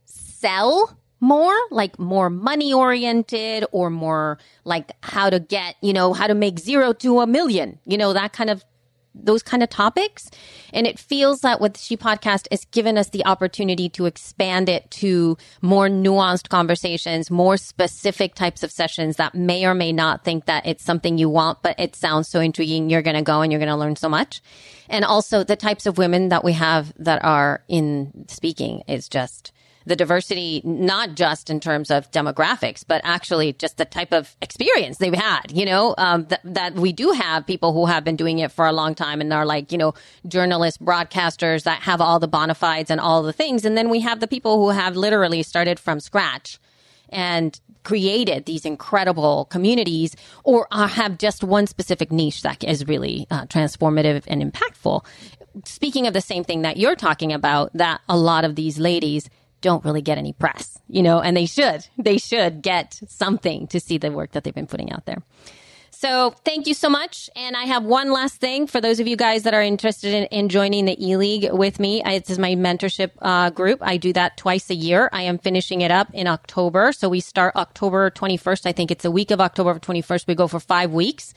[0.04, 6.28] sell more, like more money oriented or more like how to get, you know, how
[6.28, 8.64] to make zero to a million, you know, that kind of
[9.16, 10.30] those kind of topics.
[10.74, 14.90] And it feels that with She Podcast has given us the opportunity to expand it
[14.92, 20.46] to more nuanced conversations, more specific types of sessions that may or may not think
[20.46, 22.90] that it's something you want, but it sounds so intriguing.
[22.90, 24.42] You're going to go and you're going to learn so much.
[24.90, 29.54] And also the types of women that we have that are in speaking is just
[29.86, 34.98] the diversity, not just in terms of demographics, but actually just the type of experience
[34.98, 38.40] they've had, you know, um, th- that we do have people who have been doing
[38.40, 39.94] it for a long time and are like, you know,
[40.28, 43.66] journalists, broadcasters that have all the bona fides and all the things.
[43.66, 46.60] And then we have the people who have literally started from scratch
[47.10, 53.46] and created these incredible communities or have just one specific niche that is really uh,
[53.46, 55.06] transformative and impactful.
[55.66, 59.30] Speaking of the same thing that you're talking about, that a lot of these ladies
[59.64, 61.88] don't really get any press, you know, and they should.
[61.98, 65.24] They should get something to see the work that they've been putting out there.
[65.90, 67.30] So thank you so much.
[67.34, 70.26] And I have one last thing for those of you guys that are interested in,
[70.26, 72.04] in joining the E League with me.
[72.06, 73.80] It's is my mentorship uh, group.
[73.82, 75.10] I do that twice a year.
[75.14, 76.92] I am finishing it up in October.
[76.92, 78.66] So we start October 21st.
[78.66, 80.28] I think it's a week of October 21st.
[80.28, 81.34] We go for five weeks.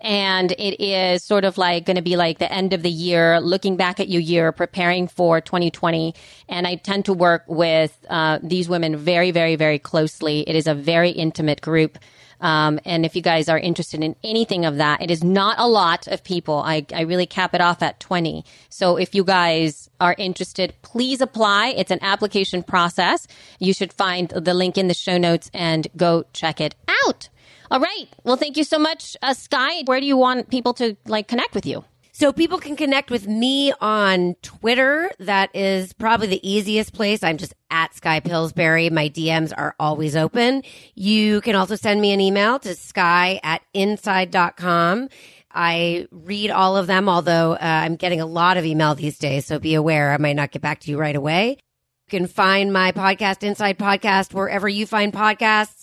[0.00, 3.40] And it is sort of like going to be like the end of the year,
[3.40, 6.14] looking back at your year, preparing for 2020.
[6.48, 10.40] And I tend to work with uh, these women very, very, very closely.
[10.48, 11.98] It is a very intimate group.
[12.40, 15.66] Um, and if you guys are interested in anything of that, it is not a
[15.66, 16.58] lot of people.
[16.58, 18.44] I, I really cap it off at 20.
[18.68, 21.68] So if you guys are interested, please apply.
[21.76, 23.26] It's an application process.
[23.58, 26.74] You should find the link in the show notes and go check it
[27.06, 27.28] out.
[27.70, 28.06] All right.
[28.24, 29.82] Well, thank you so much, uh, Skye.
[29.86, 31.84] Where do you want people to like connect with you?
[32.12, 35.08] So people can connect with me on Twitter.
[35.20, 37.22] That is probably the easiest place.
[37.22, 38.90] I'm just at Skye Pillsbury.
[38.90, 40.64] My DMs are always open.
[40.96, 45.10] You can also send me an email to sky at inside.com.
[45.52, 49.46] I read all of them, although uh, I'm getting a lot of email these days.
[49.46, 51.50] So be aware I might not get back to you right away.
[51.50, 55.77] You can find my podcast, Inside Podcast, wherever you find podcasts.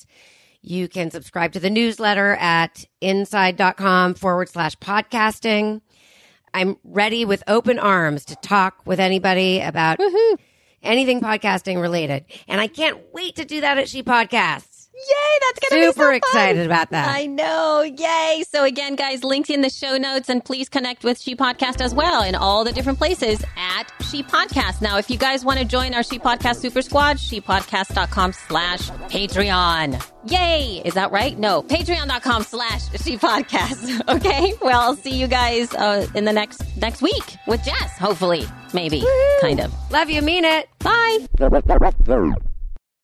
[0.68, 5.82] You can subscribe to the newsletter at inside.com forward slash podcasting.
[6.56, 10.00] I'm ready with open arms to talk with anybody about
[10.82, 12.26] anything podcasting related.
[12.48, 14.75] And I can't wait to do that at She Podcasts.
[14.98, 16.66] Yay, that's going to be Super so excited fun.
[16.68, 17.14] about that.
[17.16, 17.82] I know.
[17.82, 18.44] Yay.
[18.50, 21.94] So again, guys, links in the show notes and please connect with She Podcast as
[21.94, 24.82] well in all the different places at She Podcast.
[24.82, 30.02] Now, if you guys want to join our She Podcast Super Squad, shepodcast.com slash Patreon.
[30.32, 30.82] Yay.
[30.86, 31.38] Is that right?
[31.38, 34.02] No, patreon.com slash She Podcast.
[34.16, 34.54] Okay.
[34.62, 38.46] Well, I'll see you guys uh, in the next, next week with Jess, hopefully.
[38.74, 39.04] Maybe.
[39.42, 39.74] Kind of.
[39.92, 40.70] Love you, mean it.
[40.80, 41.28] Bye.